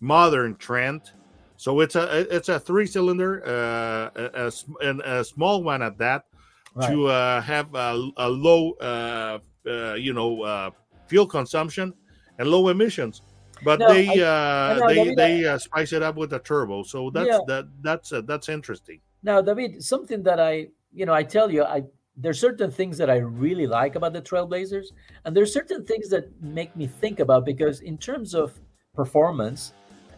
modern 0.00 0.56
trend 0.56 1.12
so 1.58 1.80
it's 1.80 1.96
a 1.96 2.34
it's 2.34 2.48
a 2.48 2.60
three 2.60 2.86
cylinder, 2.86 3.42
uh, 3.44 4.10
a, 4.14 4.46
a, 4.46 4.88
and 4.88 5.00
a 5.00 5.24
small 5.24 5.64
one 5.64 5.82
at 5.82 5.98
that, 5.98 6.26
right. 6.76 6.88
to 6.88 7.08
uh, 7.08 7.40
have 7.40 7.74
a, 7.74 8.10
a 8.16 8.28
low, 8.30 8.74
uh, 8.74 9.38
uh, 9.66 9.94
you 9.94 10.12
know, 10.12 10.42
uh, 10.42 10.70
fuel 11.08 11.26
consumption 11.26 11.92
and 12.38 12.48
low 12.48 12.68
emissions. 12.68 13.22
But 13.64 13.80
no, 13.80 13.92
they 13.92 14.22
I, 14.22 14.24
uh, 14.24 14.86
they 14.86 14.94
David, 14.94 15.16
they 15.16 15.44
uh, 15.46 15.58
spice 15.58 15.92
it 15.92 16.00
up 16.00 16.14
with 16.14 16.32
a 16.32 16.38
turbo, 16.38 16.84
so 16.84 17.10
that's 17.10 17.26
yeah. 17.26 17.40
that 17.48 17.68
that's 17.82 18.12
uh, 18.12 18.20
that's 18.20 18.48
interesting. 18.48 19.00
Now, 19.24 19.42
David, 19.42 19.82
something 19.82 20.22
that 20.22 20.38
I 20.38 20.68
you 20.92 21.06
know 21.06 21.12
I 21.12 21.24
tell 21.24 21.50
you 21.50 21.64
I 21.64 21.82
there's 22.16 22.38
certain 22.38 22.70
things 22.70 22.98
that 22.98 23.10
I 23.10 23.16
really 23.16 23.66
like 23.66 23.96
about 23.96 24.12
the 24.12 24.22
Trailblazers, 24.22 24.92
and 25.24 25.36
there's 25.36 25.52
certain 25.52 25.84
things 25.84 26.08
that 26.10 26.30
make 26.40 26.76
me 26.76 26.86
think 26.86 27.18
about 27.18 27.44
because 27.44 27.80
in 27.80 27.98
terms 27.98 28.32
of 28.32 28.60
performance, 28.94 29.72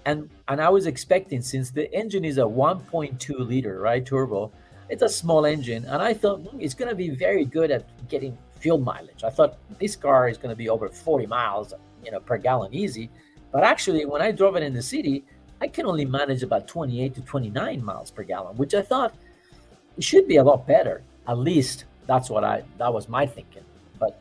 and 0.05 0.31
and 0.49 0.61
I 0.61 0.69
was 0.69 0.87
expecting 0.87 1.43
since 1.43 1.71
the 1.71 1.93
engine 1.95 2.25
is 2.25 2.39
a 2.39 2.43
1.2 2.43 3.47
liter 3.47 3.81
right 3.81 4.05
turbo, 4.05 4.51
it's 4.89 5.03
a 5.03 5.09
small 5.09 5.47
engine, 5.47 5.85
and 5.85 6.03
I 6.03 6.15
thought 6.15 6.41
hmm, 6.41 6.61
it's 6.61 6.75
going 6.75 6.89
to 6.89 6.95
be 6.95 7.11
very 7.11 7.45
good 7.45 7.71
at 7.71 7.85
getting 8.09 8.37
fuel 8.59 8.79
mileage. 8.79 9.25
I 9.25 9.31
thought 9.31 9.59
this 9.79 9.97
car 9.97 10.29
is 10.29 10.37
going 10.37 10.51
to 10.51 10.57
be 10.57 10.69
over 10.69 10.89
40 10.89 11.27
miles, 11.27 11.73
you 12.05 12.11
know, 12.11 12.21
per 12.21 12.39
gallon 12.39 12.75
easy. 12.75 13.11
But 13.53 13.65
actually, 13.65 14.05
when 14.05 14.23
I 14.23 14.31
drove 14.31 14.57
it 14.57 14.63
in 14.63 14.75
the 14.75 14.83
city, 14.83 15.25
I 15.61 15.69
can 15.69 15.87
only 15.87 16.05
manage 16.05 16.43
about 16.43 16.69
28 16.69 17.15
to 17.15 17.21
29 17.23 17.85
miles 17.85 18.11
per 18.11 18.23
gallon, 18.23 18.57
which 18.57 18.75
I 18.75 18.83
thought 18.83 19.15
it 19.97 20.05
should 20.05 20.27
be 20.27 20.37
a 20.37 20.45
lot 20.45 20.67
better. 20.67 21.03
At 21.29 21.39
least 21.39 21.85
that's 22.07 22.31
what 22.31 22.45
I 22.45 22.63
that 22.79 22.93
was 22.93 23.09
my 23.09 23.27
thinking. 23.27 23.65
But 23.99 24.19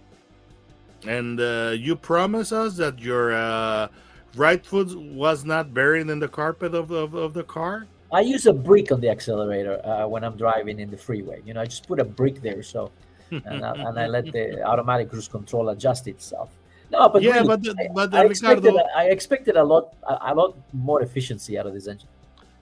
and 1.07 1.39
uh, 1.39 1.73
you 1.77 1.95
promise 1.95 2.51
us 2.51 2.77
that 2.77 2.99
your 2.99 3.33
uh, 3.33 3.87
right 4.35 4.65
foot 4.65 4.97
was 4.97 5.45
not 5.45 5.73
buried 5.73 6.09
in 6.09 6.19
the 6.19 6.27
carpet 6.27 6.73
of, 6.73 6.91
of, 6.91 7.13
of 7.13 7.33
the 7.33 7.43
car? 7.43 7.87
I 8.11 8.21
use 8.21 8.47
a 8.47 8.53
brick 8.53 8.91
on 8.91 9.01
the 9.01 9.09
accelerator 9.09 9.85
uh, 9.85 10.07
when 10.07 10.23
I'm 10.23 10.35
driving 10.35 10.79
in 10.79 10.89
the 10.89 10.97
freeway. 10.97 11.41
You 11.45 11.53
know, 11.53 11.61
I 11.61 11.65
just 11.65 11.87
put 11.87 11.99
a 11.99 12.03
brick 12.03 12.41
there, 12.41 12.63
so 12.63 12.91
and, 13.31 13.63
I, 13.63 13.71
and 13.73 13.99
I 13.99 14.07
let 14.07 14.31
the 14.31 14.63
automatic 14.71 15.09
cruise 15.09 15.27
control 15.27 15.69
adjust 15.69 16.07
itself. 16.07 16.49
No, 16.91 17.07
but 17.07 17.21
yeah, 17.21 17.35
really, 17.35 17.47
but 17.47 17.61
the, 17.61 17.89
but 17.93 18.11
the 18.11 18.17
I, 18.17 18.21
I 18.21 18.25
expected, 18.25 18.75
I 18.95 19.03
expected 19.05 19.57
a 19.57 19.63
lot 19.63 19.93
a, 20.07 20.31
a, 20.31 20.33
lot 20.33 20.57
more 20.73 21.03
efficiency 21.03 21.57
out 21.59 21.67
of 21.67 21.73
this 21.75 21.87
engine. 21.87 22.07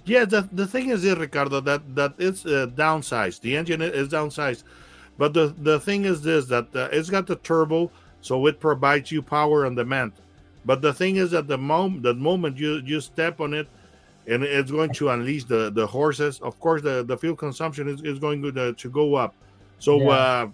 Yeah, 0.03 0.25
the, 0.25 0.47
the 0.51 0.67
thing 0.67 0.89
is, 0.89 1.05
Ricardo, 1.05 1.61
that 1.61 1.95
that 1.95 2.13
it's 2.17 2.45
uh, 2.45 2.67
downsized. 2.75 3.39
The 3.39 3.55
engine 3.55 3.81
is 3.81 4.09
downsized, 4.09 4.63
but 5.17 5.33
the 5.33 5.55
the 5.57 5.79
thing 5.79 6.03
is 6.03 6.21
this 6.21 6.45
that 6.47 6.75
uh, 6.75 6.89
it's 6.91 7.09
got 7.09 7.25
the 7.25 7.37
turbo, 7.37 7.89
so 8.19 8.45
it 8.47 8.59
provides 8.59 9.11
you 9.11 9.21
power 9.21 9.65
on 9.65 9.75
demand. 9.75 10.11
But 10.67 10.81
the 10.81 10.93
thing 10.93 11.15
is 11.15 11.31
that 11.31 11.47
the 11.47 11.57
moment 11.57 12.03
the 12.03 12.13
moment 12.13 12.57
you 12.57 12.81
you 12.85 12.99
step 12.99 13.39
on 13.39 13.53
it, 13.53 13.69
and 14.27 14.43
it's 14.43 14.69
going 14.69 14.91
to 14.95 15.09
unleash 15.09 15.45
the 15.45 15.71
the 15.71 15.87
horses. 15.87 16.41
Of 16.41 16.59
course, 16.59 16.81
the 16.81 17.05
the 17.05 17.17
fuel 17.17 17.37
consumption 17.37 17.87
is, 17.87 18.01
is 18.03 18.19
going 18.19 18.41
to 18.43 18.73
to 18.73 18.89
go 18.89 19.15
up. 19.15 19.33
So 19.79 20.01
yeah. 20.01 20.09
uh, 20.09 20.47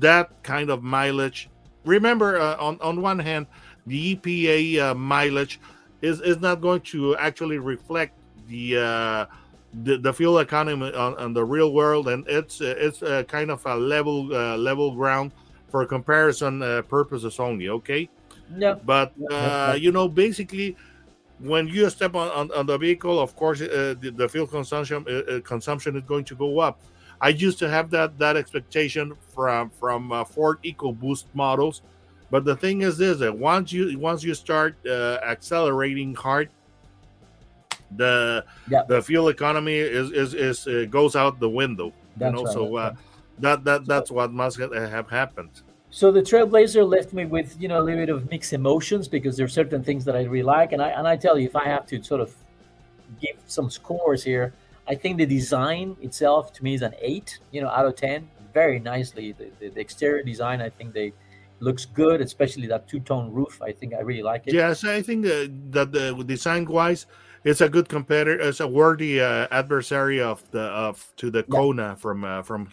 that 0.00 0.42
kind 0.42 0.68
of 0.68 0.82
mileage. 0.82 1.48
Remember, 1.86 2.38
uh, 2.38 2.56
on 2.58 2.78
on 2.82 3.00
one 3.00 3.18
hand, 3.18 3.46
the 3.86 4.14
EPA 4.14 4.78
uh, 4.80 4.94
mileage 4.94 5.58
is 6.02 6.20
is 6.20 6.38
not 6.40 6.60
going 6.60 6.82
to 6.92 7.16
actually 7.16 7.56
reflect 7.56 8.12
the 8.48 8.76
uh, 8.76 9.26
the, 9.82 9.96
the 9.96 10.12
fuel 10.12 10.40
economy 10.40 10.92
on, 10.92 11.16
on, 11.16 11.32
the 11.32 11.42
real 11.42 11.72
world, 11.72 12.08
and 12.08 12.28
it's 12.28 12.60
it's 12.60 13.00
kind 13.28 13.50
of 13.50 13.64
a 13.64 13.74
level 13.74 14.28
uh, 14.30 14.58
level 14.58 14.94
ground 14.94 15.32
for 15.70 15.86
comparison 15.86 16.62
uh, 16.62 16.82
purposes 16.82 17.40
only. 17.40 17.70
Okay. 17.70 18.10
Yeah. 18.56 18.74
But 18.84 19.12
uh, 19.30 19.76
you 19.78 19.92
know, 19.92 20.08
basically, 20.08 20.76
when 21.38 21.68
you 21.68 21.88
step 21.90 22.14
on, 22.14 22.28
on, 22.30 22.52
on 22.52 22.66
the 22.66 22.78
vehicle, 22.78 23.18
of 23.18 23.34
course, 23.36 23.60
uh, 23.60 23.94
the, 24.00 24.10
the, 24.10 24.28
fuel 24.28 24.46
consumption 24.46 25.04
uh, 25.08 25.12
uh, 25.12 25.40
consumption 25.40 25.96
is 25.96 26.02
going 26.04 26.24
to 26.24 26.34
go 26.34 26.58
up. 26.58 26.80
I 27.20 27.28
used 27.28 27.58
to 27.60 27.68
have 27.68 27.90
that 27.90 28.18
that 28.18 28.36
expectation 28.36 29.14
from 29.34 29.70
from 29.70 30.12
uh, 30.12 30.24
Ford 30.24 30.58
EcoBoost 30.64 31.26
models, 31.32 31.82
but 32.30 32.44
the 32.44 32.56
thing 32.56 32.82
is 32.82 32.98
this: 32.98 33.18
that 33.18 33.36
once 33.36 33.72
you 33.72 33.98
once 33.98 34.22
you 34.22 34.34
start 34.34 34.76
uh, 34.86 35.18
accelerating 35.24 36.14
hard, 36.14 36.50
the 37.96 38.44
yeah. 38.68 38.82
the 38.88 39.00
fuel 39.00 39.28
economy 39.28 39.76
is 39.76 40.10
is, 40.10 40.34
is 40.34 40.88
goes 40.90 41.16
out 41.16 41.40
the 41.40 41.48
window. 41.48 41.92
That's 42.16 42.30
you 42.30 42.44
know, 42.44 42.44
right, 42.44 42.92
so 42.92 42.96
that 43.38 43.64
that 43.64 43.86
that's 43.86 44.10
what 44.10 44.32
must 44.32 44.58
have 44.58 45.08
happened. 45.08 45.62
So 45.94 46.10
the 46.10 46.22
Trailblazer 46.22 46.84
left 46.84 47.12
me 47.12 47.24
with 47.24 47.54
you 47.62 47.68
know 47.68 47.78
a 47.78 47.84
little 47.84 48.00
bit 48.00 48.08
of 48.08 48.28
mixed 48.28 48.52
emotions 48.52 49.06
because 49.06 49.36
there 49.36 49.46
are 49.46 49.56
certain 49.60 49.84
things 49.84 50.04
that 50.06 50.16
I 50.16 50.24
really 50.24 50.42
like, 50.42 50.72
and 50.72 50.82
I 50.82 50.88
and 50.88 51.06
I 51.06 51.16
tell 51.16 51.38
you, 51.38 51.46
if 51.46 51.54
I 51.54 51.66
have 51.66 51.86
to 51.86 52.02
sort 52.02 52.20
of 52.20 52.34
give 53.20 53.36
some 53.46 53.70
scores 53.70 54.24
here, 54.24 54.52
I 54.88 54.96
think 54.96 55.18
the 55.18 55.26
design 55.26 55.96
itself 56.02 56.52
to 56.54 56.64
me 56.64 56.74
is 56.74 56.82
an 56.82 56.94
eight, 57.00 57.38
you 57.52 57.60
know, 57.62 57.68
out 57.68 57.86
of 57.86 57.94
ten. 57.94 58.28
very 58.52 58.80
nicely. 58.80 59.32
The, 59.38 59.46
the, 59.60 59.68
the 59.68 59.80
exterior 59.80 60.24
design, 60.24 60.60
I 60.60 60.68
think 60.68 60.94
they 60.94 61.12
looks 61.60 61.84
good, 61.84 62.20
especially 62.20 62.66
that 62.68 62.88
two-tone 62.88 63.32
roof. 63.32 63.62
I 63.62 63.70
think 63.70 63.94
I 63.94 64.00
really 64.00 64.22
like 64.24 64.48
it. 64.48 64.54
Yes, 64.54 64.82
I 64.82 65.00
think 65.00 65.26
uh, 65.26 65.46
that 65.70 65.92
the 65.92 66.24
design-wise, 66.24 67.06
it's 67.44 67.60
a 67.60 67.68
good 67.68 67.88
competitor. 67.88 68.40
It's 68.40 68.58
a 68.58 68.66
worthy 68.66 69.20
uh, 69.20 69.46
adversary 69.52 70.20
of 70.20 70.42
the 70.50 70.62
of 70.86 71.12
to 71.18 71.30
the 71.30 71.44
yeah. 71.46 71.56
Kona 71.56 71.96
from 71.96 72.24
uh, 72.24 72.42
from 72.42 72.66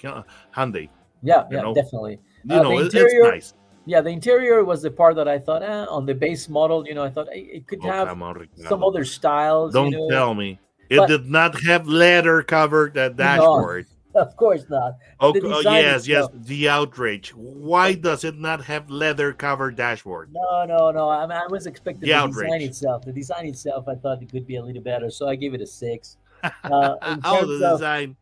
Hyundai. 0.55 0.89
Yeah, 1.21 1.45
yeah, 1.51 1.61
know? 1.61 1.73
definitely. 1.75 2.19
You 2.43 2.55
uh, 2.55 2.63
know, 2.63 2.79
interior, 2.79 3.33
it's 3.33 3.53
nice. 3.53 3.53
Yeah, 3.85 4.01
the 4.01 4.09
interior 4.09 4.63
was 4.63 4.81
the 4.81 4.91
part 4.91 5.15
that 5.15 5.27
I 5.27 5.39
thought 5.39 5.63
eh, 5.63 5.85
on 5.89 6.05
the 6.05 6.13
base 6.13 6.47
model. 6.49 6.87
You 6.87 6.93
know, 6.93 7.03
I 7.03 7.09
thought 7.09 7.27
it 7.31 7.67
could 7.67 7.79
oh, 7.83 7.87
have 7.87 8.21
on, 8.21 8.47
some 8.67 8.83
other 8.83 9.05
styles. 9.05 9.73
Don't 9.73 9.91
you 9.91 9.97
know? 9.97 10.09
tell 10.09 10.33
me 10.33 10.59
it 10.91 10.97
but, 10.97 11.07
did 11.07 11.25
not 11.25 11.59
have 11.63 11.87
leather 11.87 12.43
covered 12.43 12.93
that 12.99 13.15
dashboard. 13.15 13.85
No. 13.89 13.95
Of 14.13 14.35
course 14.35 14.65
not. 14.69 14.97
Oh, 15.21 15.33
oh 15.41 15.61
yes, 15.61 16.05
yes. 16.05 16.27
The 16.33 16.67
outrage. 16.67 17.29
Why 17.29 17.93
does 17.93 18.25
it 18.25 18.37
not 18.37 18.61
have 18.65 18.89
leather 18.89 19.31
covered 19.31 19.77
dashboard? 19.77 20.33
No, 20.33 20.65
no, 20.65 20.91
no. 20.91 21.07
I, 21.07 21.25
mean, 21.25 21.37
I 21.37 21.47
was 21.47 21.65
expecting 21.65 22.09
the, 22.09 22.19
the 22.19 22.27
design 22.27 22.61
itself. 22.61 23.05
The 23.05 23.13
design 23.13 23.45
itself, 23.45 23.87
I 23.87 23.95
thought 23.95 24.21
it 24.21 24.29
could 24.29 24.45
be 24.45 24.57
a 24.57 24.61
little 24.61 24.81
better, 24.81 25.09
so 25.09 25.29
I 25.29 25.35
give 25.35 25.53
it 25.53 25.61
a 25.61 25.65
six. 25.65 26.17
Uh, 26.43 27.19
oh, 27.23 27.45
the 27.45 27.65
of, 27.65 27.79
design, 27.79 28.17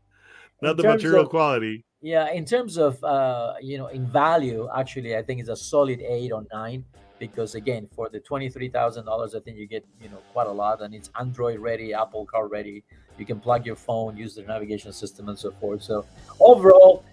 not 0.62 0.78
the 0.78 0.84
material 0.84 1.22
of, 1.22 1.30
quality. 1.30 1.86
Yeah, 2.02 2.32
in 2.32 2.46
terms 2.46 2.78
of 2.78 3.04
uh, 3.04 3.56
you 3.62 3.78
know, 3.78 3.88
in 3.88 4.06
value, 4.06 4.70
actually, 4.74 5.18
I 5.18 5.22
think 5.22 5.42
it's 5.42 5.50
a 5.50 5.56
solid 5.56 6.00
eight 6.02 6.32
or 6.32 6.46
nine 6.54 6.86
because 7.20 7.56
again, 7.56 7.90
for 7.94 8.08
the 8.08 8.22
twenty 8.22 8.50
three 8.50 8.70
thousand 8.70 9.06
dollars, 9.06 9.36
I 9.36 9.42
think 9.42 9.58
you 9.58 9.68
get 9.68 9.86
you 10.02 10.08
know 10.08 10.20
quite 10.32 10.48
a 10.48 10.52
lot, 10.52 10.82
and 10.82 10.96
it's 10.96 11.10
Android 11.20 11.60
ready, 11.60 11.94
Apple 11.94 12.26
Car 12.26 12.48
ready. 12.48 12.84
You 13.18 13.26
can 13.26 13.42
plug 13.42 13.66
your 13.66 13.76
phone, 13.76 14.16
use 14.16 14.36
the 14.36 14.44
navigation 14.44 14.94
system, 14.94 15.28
and 15.28 15.38
so 15.38 15.52
forth. 15.52 15.84
So 15.84 16.06
overall, 16.40 17.04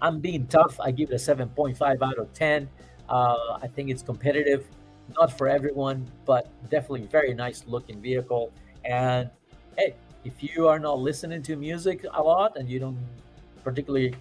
I'm 0.00 0.20
being 0.20 0.46
tough. 0.46 0.78
I 0.78 0.92
give 0.92 1.10
it 1.10 1.14
a 1.14 1.16
7.5 1.16 2.00
out 2.00 2.18
of 2.18 2.32
10. 2.32 2.68
Uh, 3.08 3.58
I 3.60 3.66
think 3.66 3.90
it's 3.90 4.02
competitive, 4.02 4.64
not 5.18 5.36
for 5.36 5.48
everyone, 5.48 6.06
but 6.24 6.46
definitely 6.70 7.08
very 7.08 7.34
nice 7.34 7.64
looking 7.66 8.00
vehicle. 8.00 8.52
And 8.84 9.30
hey, 9.76 9.96
if 10.24 10.34
you 10.40 10.68
are 10.68 10.78
not 10.78 11.00
listening 11.00 11.42
to 11.42 11.56
music 11.56 12.04
a 12.12 12.22
lot 12.22 12.56
and 12.56 12.70
you 12.70 12.78
don't 12.78 12.98
particularly 13.64 14.14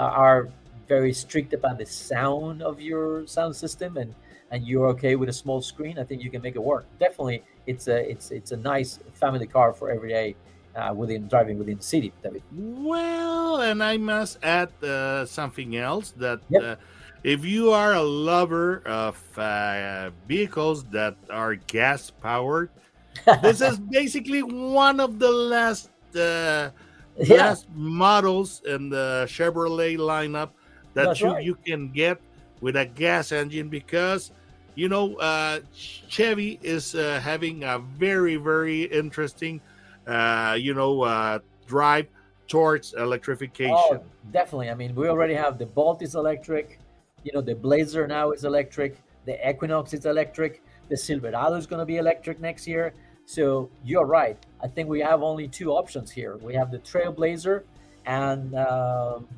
are 0.00 0.48
very 0.88 1.12
strict 1.12 1.52
about 1.52 1.78
the 1.78 1.86
sound 1.86 2.62
of 2.62 2.80
your 2.80 3.26
sound 3.26 3.56
system 3.56 3.96
and 3.96 4.14
and 4.50 4.66
you're 4.66 4.86
okay 4.86 5.16
with 5.16 5.28
a 5.28 5.32
small 5.32 5.60
screen, 5.60 5.98
I 5.98 6.04
think 6.04 6.22
you 6.22 6.30
can 6.30 6.40
make 6.40 6.54
it 6.54 6.62
work. 6.62 6.86
Definitely, 7.00 7.42
it's 7.66 7.88
a 7.88 8.08
it's 8.08 8.30
it's 8.30 8.52
a 8.52 8.56
nice 8.56 8.98
family 9.14 9.46
car 9.46 9.72
for 9.72 9.90
every 9.90 10.10
day 10.10 10.36
uh, 10.76 10.92
within 10.94 11.26
driving 11.28 11.58
within 11.58 11.78
the 11.78 11.82
city, 11.82 12.12
David. 12.22 12.42
Well, 12.52 13.62
and 13.62 13.82
I 13.82 13.96
must 13.96 14.38
add 14.44 14.70
uh, 14.82 15.26
something 15.26 15.76
else 15.76 16.12
that 16.18 16.40
yep. 16.48 16.62
uh, 16.62 16.76
if 17.24 17.44
you 17.44 17.72
are 17.72 17.94
a 17.94 18.02
lover 18.02 18.82
of 18.86 19.16
uh, 19.38 20.10
vehicles 20.28 20.84
that 20.84 21.16
are 21.30 21.56
gas 21.56 22.10
powered, 22.10 22.70
this 23.42 23.60
is 23.60 23.78
basically 23.78 24.42
one 24.42 25.00
of 25.00 25.18
the 25.18 25.30
last 25.30 25.90
uh, 26.14 26.70
yeah. 27.18 27.36
last 27.36 27.66
models 27.74 28.62
in 28.66 28.88
the 28.88 29.26
Chevrolet 29.28 29.98
lineup 29.98 30.50
that 30.94 31.20
you, 31.20 31.26
right. 31.28 31.44
you 31.44 31.54
can 31.54 31.90
get 31.90 32.20
with 32.60 32.76
a 32.76 32.86
gas 32.86 33.32
engine 33.32 33.68
because 33.68 34.30
you 34.74 34.88
know 34.88 35.16
uh, 35.16 35.60
Chevy 35.74 36.58
is 36.62 36.92
having 36.92 37.64
a 37.64 37.78
very 37.78 38.36
very 38.36 38.84
interesting 38.84 39.60
uh, 40.06 40.56
you 40.58 40.74
know, 40.74 41.02
uh, 41.02 41.38
drive 41.66 42.06
towards 42.46 42.94
electrification. 42.94 43.74
Oh, 43.74 44.02
definitely. 44.32 44.70
I 44.70 44.74
mean, 44.74 44.94
we 44.94 45.08
already 45.08 45.34
have 45.34 45.58
the 45.58 45.66
Bolt 45.66 46.02
is 46.02 46.14
electric. 46.14 46.78
You 47.22 47.32
know, 47.32 47.40
the 47.40 47.54
Blazer 47.54 48.06
now 48.06 48.32
is 48.32 48.44
electric. 48.44 48.98
The 49.24 49.48
Equinox 49.48 49.94
is 49.94 50.04
electric. 50.04 50.62
The 50.90 50.96
Silverado 50.96 51.54
is 51.54 51.66
going 51.66 51.80
to 51.80 51.86
be 51.86 51.96
electric 51.96 52.38
next 52.40 52.66
year. 52.66 52.92
So 53.24 53.70
you're 53.82 54.04
right. 54.04 54.36
I 54.64 54.68
think 54.68 54.88
we 54.88 55.00
have 55.00 55.22
only 55.22 55.46
two 55.46 55.72
options 55.72 56.10
here. 56.10 56.38
We 56.38 56.54
have 56.54 56.70
the 56.70 56.78
Trailblazer 56.78 57.62
and 58.06 58.54
um, 58.56 59.28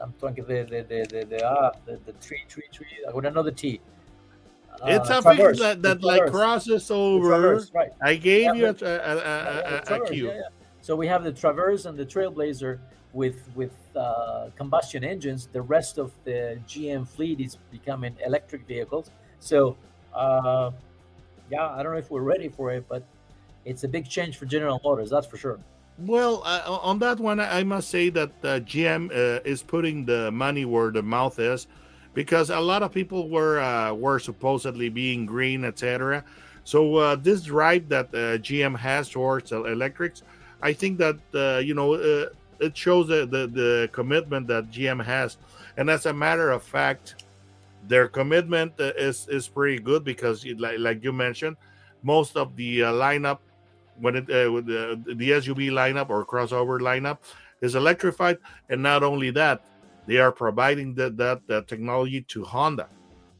I'm 0.00 0.12
talking 0.18 0.44
the 0.46 0.62
the 0.62 0.82
the 0.82 1.06
the 1.10 1.26
the, 1.26 1.46
uh, 1.46 1.72
the, 1.84 2.00
the 2.06 2.12
tree 2.14 2.44
tree 2.48 2.64
tree 2.72 2.86
with 3.12 3.26
another 3.26 3.50
T. 3.50 3.80
It's 4.86 5.10
uh, 5.10 5.20
something 5.20 5.56
that, 5.58 5.82
that 5.82 6.02
like 6.02 6.30
crosses 6.30 6.90
over. 6.90 7.62
right. 7.74 7.92
I 8.02 8.14
gave 8.14 8.44
yeah, 8.44 8.52
you 8.54 8.66
a, 8.66 8.70
a, 8.70 9.16
a, 9.18 9.94
a, 9.96 10.02
a 10.02 10.08
cue. 10.08 10.28
Yeah, 10.28 10.34
yeah. 10.34 10.42
So 10.80 10.96
we 10.96 11.06
have 11.06 11.22
the 11.24 11.32
Traverse 11.32 11.84
and 11.84 11.98
the 11.98 12.06
Trailblazer 12.06 12.78
with 13.12 13.48
with 13.54 13.74
uh, 13.94 14.48
combustion 14.56 15.04
engines. 15.04 15.48
The 15.52 15.60
rest 15.60 15.98
of 15.98 16.12
the 16.24 16.58
GM 16.66 17.06
fleet 17.06 17.40
is 17.40 17.58
becoming 17.70 18.16
electric 18.24 18.66
vehicles. 18.66 19.10
So 19.40 19.76
uh, 20.14 20.70
yeah, 21.50 21.68
I 21.68 21.82
don't 21.82 21.92
know 21.92 21.98
if 21.98 22.10
we're 22.10 22.22
ready 22.22 22.48
for 22.48 22.70
it, 22.72 22.86
but 22.88 23.04
it's 23.70 23.84
a 23.84 23.88
big 23.88 24.08
change 24.08 24.36
for 24.36 24.46
General 24.46 24.80
Motors. 24.84 25.10
That's 25.10 25.26
for 25.26 25.36
sure. 25.36 25.60
Well, 25.98 26.42
uh, 26.44 26.78
on 26.82 26.98
that 27.00 27.20
one, 27.20 27.40
I 27.40 27.62
must 27.62 27.88
say 27.88 28.10
that 28.10 28.30
uh, 28.42 28.60
GM 28.60 29.10
uh, 29.10 29.40
is 29.44 29.62
putting 29.62 30.04
the 30.04 30.30
money 30.30 30.64
where 30.64 30.90
the 30.90 31.02
mouth 31.02 31.38
is 31.38 31.66
because 32.14 32.50
a 32.50 32.58
lot 32.58 32.82
of 32.82 32.90
people 32.92 33.28
were 33.28 33.60
uh, 33.60 33.92
were 33.92 34.18
supposedly 34.18 34.88
being 34.88 35.26
green, 35.26 35.64
etc. 35.64 36.24
So 36.64 36.96
uh, 36.96 37.16
this 37.16 37.42
drive 37.42 37.88
that 37.90 38.08
uh, 38.08 38.38
GM 38.38 38.76
has 38.76 39.08
towards 39.08 39.52
electrics, 39.52 40.22
I 40.62 40.72
think 40.72 40.98
that 40.98 41.18
you 41.64 41.74
know 41.74 41.94
it 41.94 42.76
shows 42.76 43.08
the, 43.08 43.26
the, 43.26 43.46
the 43.46 43.88
commitment 43.92 44.46
that 44.48 44.70
GM 44.70 45.04
has, 45.04 45.36
and 45.76 45.88
as 45.88 46.06
a 46.06 46.12
matter 46.12 46.50
of 46.50 46.62
fact, 46.62 47.24
their 47.86 48.08
commitment 48.08 48.72
is 48.78 49.28
is 49.28 49.48
pretty 49.48 49.78
good 49.78 50.02
because 50.02 50.46
like, 50.58 50.78
like 50.78 51.04
you 51.04 51.12
mentioned, 51.12 51.56
most 52.02 52.36
of 52.38 52.56
the 52.56 52.80
lineup 52.80 53.38
when 54.00 54.16
it 54.16 54.26
with 54.52 54.66
the, 54.66 55.02
the 55.06 55.30
SUV 55.30 55.70
lineup 55.70 56.10
or 56.10 56.24
crossover 56.24 56.80
lineup 56.80 57.18
is 57.60 57.74
electrified, 57.74 58.38
and 58.68 58.82
not 58.82 59.02
only 59.02 59.30
that 59.30 59.64
they 60.06 60.18
are 60.18 60.32
providing 60.32 60.94
that 60.94 61.16
that, 61.16 61.46
that 61.46 61.68
technology 61.68 62.22
to 62.22 62.44
Honda. 62.44 62.88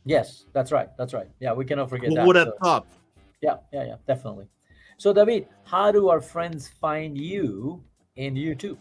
Yes, 0.05 0.47
that's 0.53 0.73
right. 0.73 0.89
That's 0.97 1.13
right. 1.13 1.29
Yeah, 1.41 1.53
we 1.53 1.65
cannot 1.65 1.91
forget 1.91 2.09
Who 2.09 2.15
that. 2.17 2.27
would 2.27 2.37
have 2.37 2.49
so, 2.49 2.59
thought? 2.63 2.87
Yeah, 3.43 3.57
yeah, 3.73 3.85
yeah, 3.85 3.97
definitely. 4.07 4.49
So, 4.97 5.13
David, 5.13 5.49
how 5.65 5.93
do 5.93 6.09
our 6.09 6.21
friends 6.21 6.69
find 6.69 7.17
you 7.17 7.83
in 8.17 8.35
YouTube? 8.35 8.77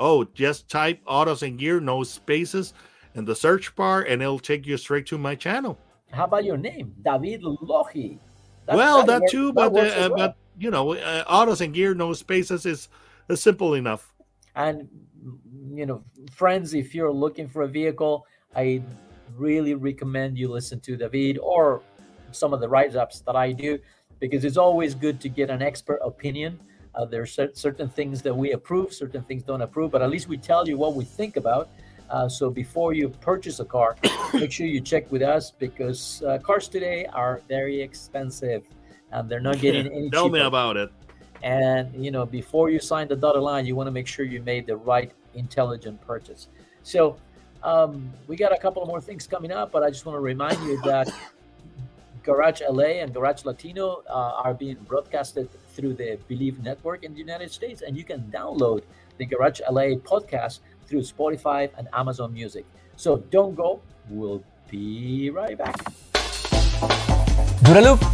Oh, 0.00 0.24
just 0.24 0.68
type 0.68 1.00
Autos 1.06 1.42
and 1.42 1.58
Gear, 1.58 1.80
no 1.80 2.02
spaces, 2.02 2.74
in 3.14 3.24
the 3.24 3.34
search 3.34 3.74
bar, 3.76 4.02
and 4.02 4.20
it'll 4.20 4.38
take 4.38 4.66
you 4.66 4.76
straight 4.76 5.06
to 5.06 5.18
my 5.18 5.34
channel. 5.34 5.78
How 6.10 6.24
about 6.24 6.44
your 6.44 6.56
name, 6.56 6.94
David 7.02 7.42
Lohi? 7.42 8.18
That, 8.66 8.76
well, 8.76 9.04
that, 9.04 9.22
that 9.22 9.30
too, 9.30 9.52
but 9.52 9.72
that 9.74 9.96
uh, 9.98 10.10
well. 10.10 10.16
but 10.16 10.36
you 10.58 10.70
know, 10.70 10.94
uh, 10.94 11.24
Autos 11.26 11.60
and 11.60 11.74
Gear, 11.74 11.94
no 11.94 12.12
spaces 12.12 12.66
is, 12.66 12.88
simple 13.34 13.74
enough. 13.74 14.12
And 14.54 14.88
you 15.72 15.86
know, 15.86 16.04
friends, 16.30 16.74
if 16.74 16.94
you're 16.94 17.12
looking 17.12 17.48
for 17.48 17.62
a 17.62 17.68
vehicle, 17.68 18.26
I 18.54 18.82
really 19.36 19.74
recommend 19.74 20.38
you 20.38 20.48
listen 20.48 20.78
to 20.80 20.96
David 20.96 21.38
or 21.38 21.82
some 22.32 22.52
of 22.52 22.60
the 22.60 22.68
write 22.68 22.94
ups 22.94 23.20
that 23.20 23.34
I 23.34 23.52
do 23.52 23.78
because 24.20 24.44
it's 24.44 24.56
always 24.56 24.94
good 24.94 25.20
to 25.20 25.28
get 25.28 25.50
an 25.50 25.62
expert 25.62 26.00
opinion. 26.04 26.58
Uh, 26.94 27.04
there 27.04 27.22
are 27.22 27.26
certain 27.26 27.88
things 27.88 28.22
that 28.22 28.34
we 28.34 28.52
approve, 28.52 28.92
certain 28.92 29.22
things 29.22 29.42
don't 29.42 29.62
approve, 29.62 29.90
but 29.90 30.02
at 30.02 30.10
least 30.10 30.28
we 30.28 30.36
tell 30.36 30.68
you 30.68 30.76
what 30.76 30.94
we 30.94 31.04
think 31.04 31.36
about. 31.36 31.68
Uh, 32.10 32.28
so 32.28 32.50
before 32.50 32.92
you 32.92 33.08
purchase 33.08 33.58
a 33.58 33.64
car, 33.64 33.96
make 34.34 34.52
sure 34.52 34.66
you 34.66 34.80
check 34.80 35.10
with 35.10 35.22
us 35.22 35.50
because 35.50 36.22
uh, 36.22 36.38
cars 36.38 36.68
today 36.68 37.06
are 37.06 37.40
very 37.48 37.80
expensive 37.80 38.68
and 39.14 39.28
they're 39.28 39.40
not 39.40 39.58
getting 39.60 39.86
any. 39.86 40.10
Tell 40.10 40.24
cheaper. 40.24 40.34
me 40.34 40.40
about 40.40 40.76
it. 40.76 40.90
And 41.42 41.94
you 42.04 42.10
know, 42.10 42.26
before 42.26 42.70
you 42.70 42.80
sign 42.80 43.08
the 43.08 43.16
dotted 43.16 43.42
line, 43.42 43.66
you 43.66 43.76
want 43.76 43.86
to 43.86 43.90
make 43.92 44.06
sure 44.06 44.24
you 44.24 44.42
made 44.42 44.66
the 44.66 44.76
right 44.76 45.12
intelligent 45.34 46.00
purchase. 46.00 46.48
So 46.82 47.16
um, 47.62 48.12
we 48.26 48.36
got 48.36 48.52
a 48.52 48.58
couple 48.58 48.84
more 48.86 49.00
things 49.00 49.26
coming 49.26 49.52
up, 49.52 49.70
but 49.72 49.82
I 49.82 49.90
just 49.90 50.04
want 50.04 50.16
to 50.16 50.20
remind 50.20 50.58
you 50.62 50.80
that 50.82 51.12
Garage 52.22 52.60
LA 52.68 53.00
and 53.02 53.12
Garage 53.12 53.44
Latino 53.44 54.02
uh, 54.08 54.42
are 54.44 54.54
being 54.54 54.76
broadcasted 54.88 55.48
through 55.74 55.94
the 55.94 56.18
Bleav 56.28 56.62
Network 56.62 57.04
in 57.04 57.12
the 57.12 57.18
United 57.18 57.50
States, 57.50 57.82
and 57.82 57.96
you 57.96 58.04
can 58.04 58.22
download 58.32 58.82
the 59.18 59.26
Garage 59.26 59.60
LA 59.70 59.96
podcast 60.10 60.60
through 60.86 61.02
Spotify 61.02 61.70
and 61.78 61.88
Amazon 61.92 62.32
Music. 62.32 62.64
So 62.96 63.18
don't 63.30 63.54
go. 63.54 63.80
We'll 64.08 64.42
be 64.70 65.30
right 65.30 65.56
back. 65.56 65.76
Duralube 67.64 68.13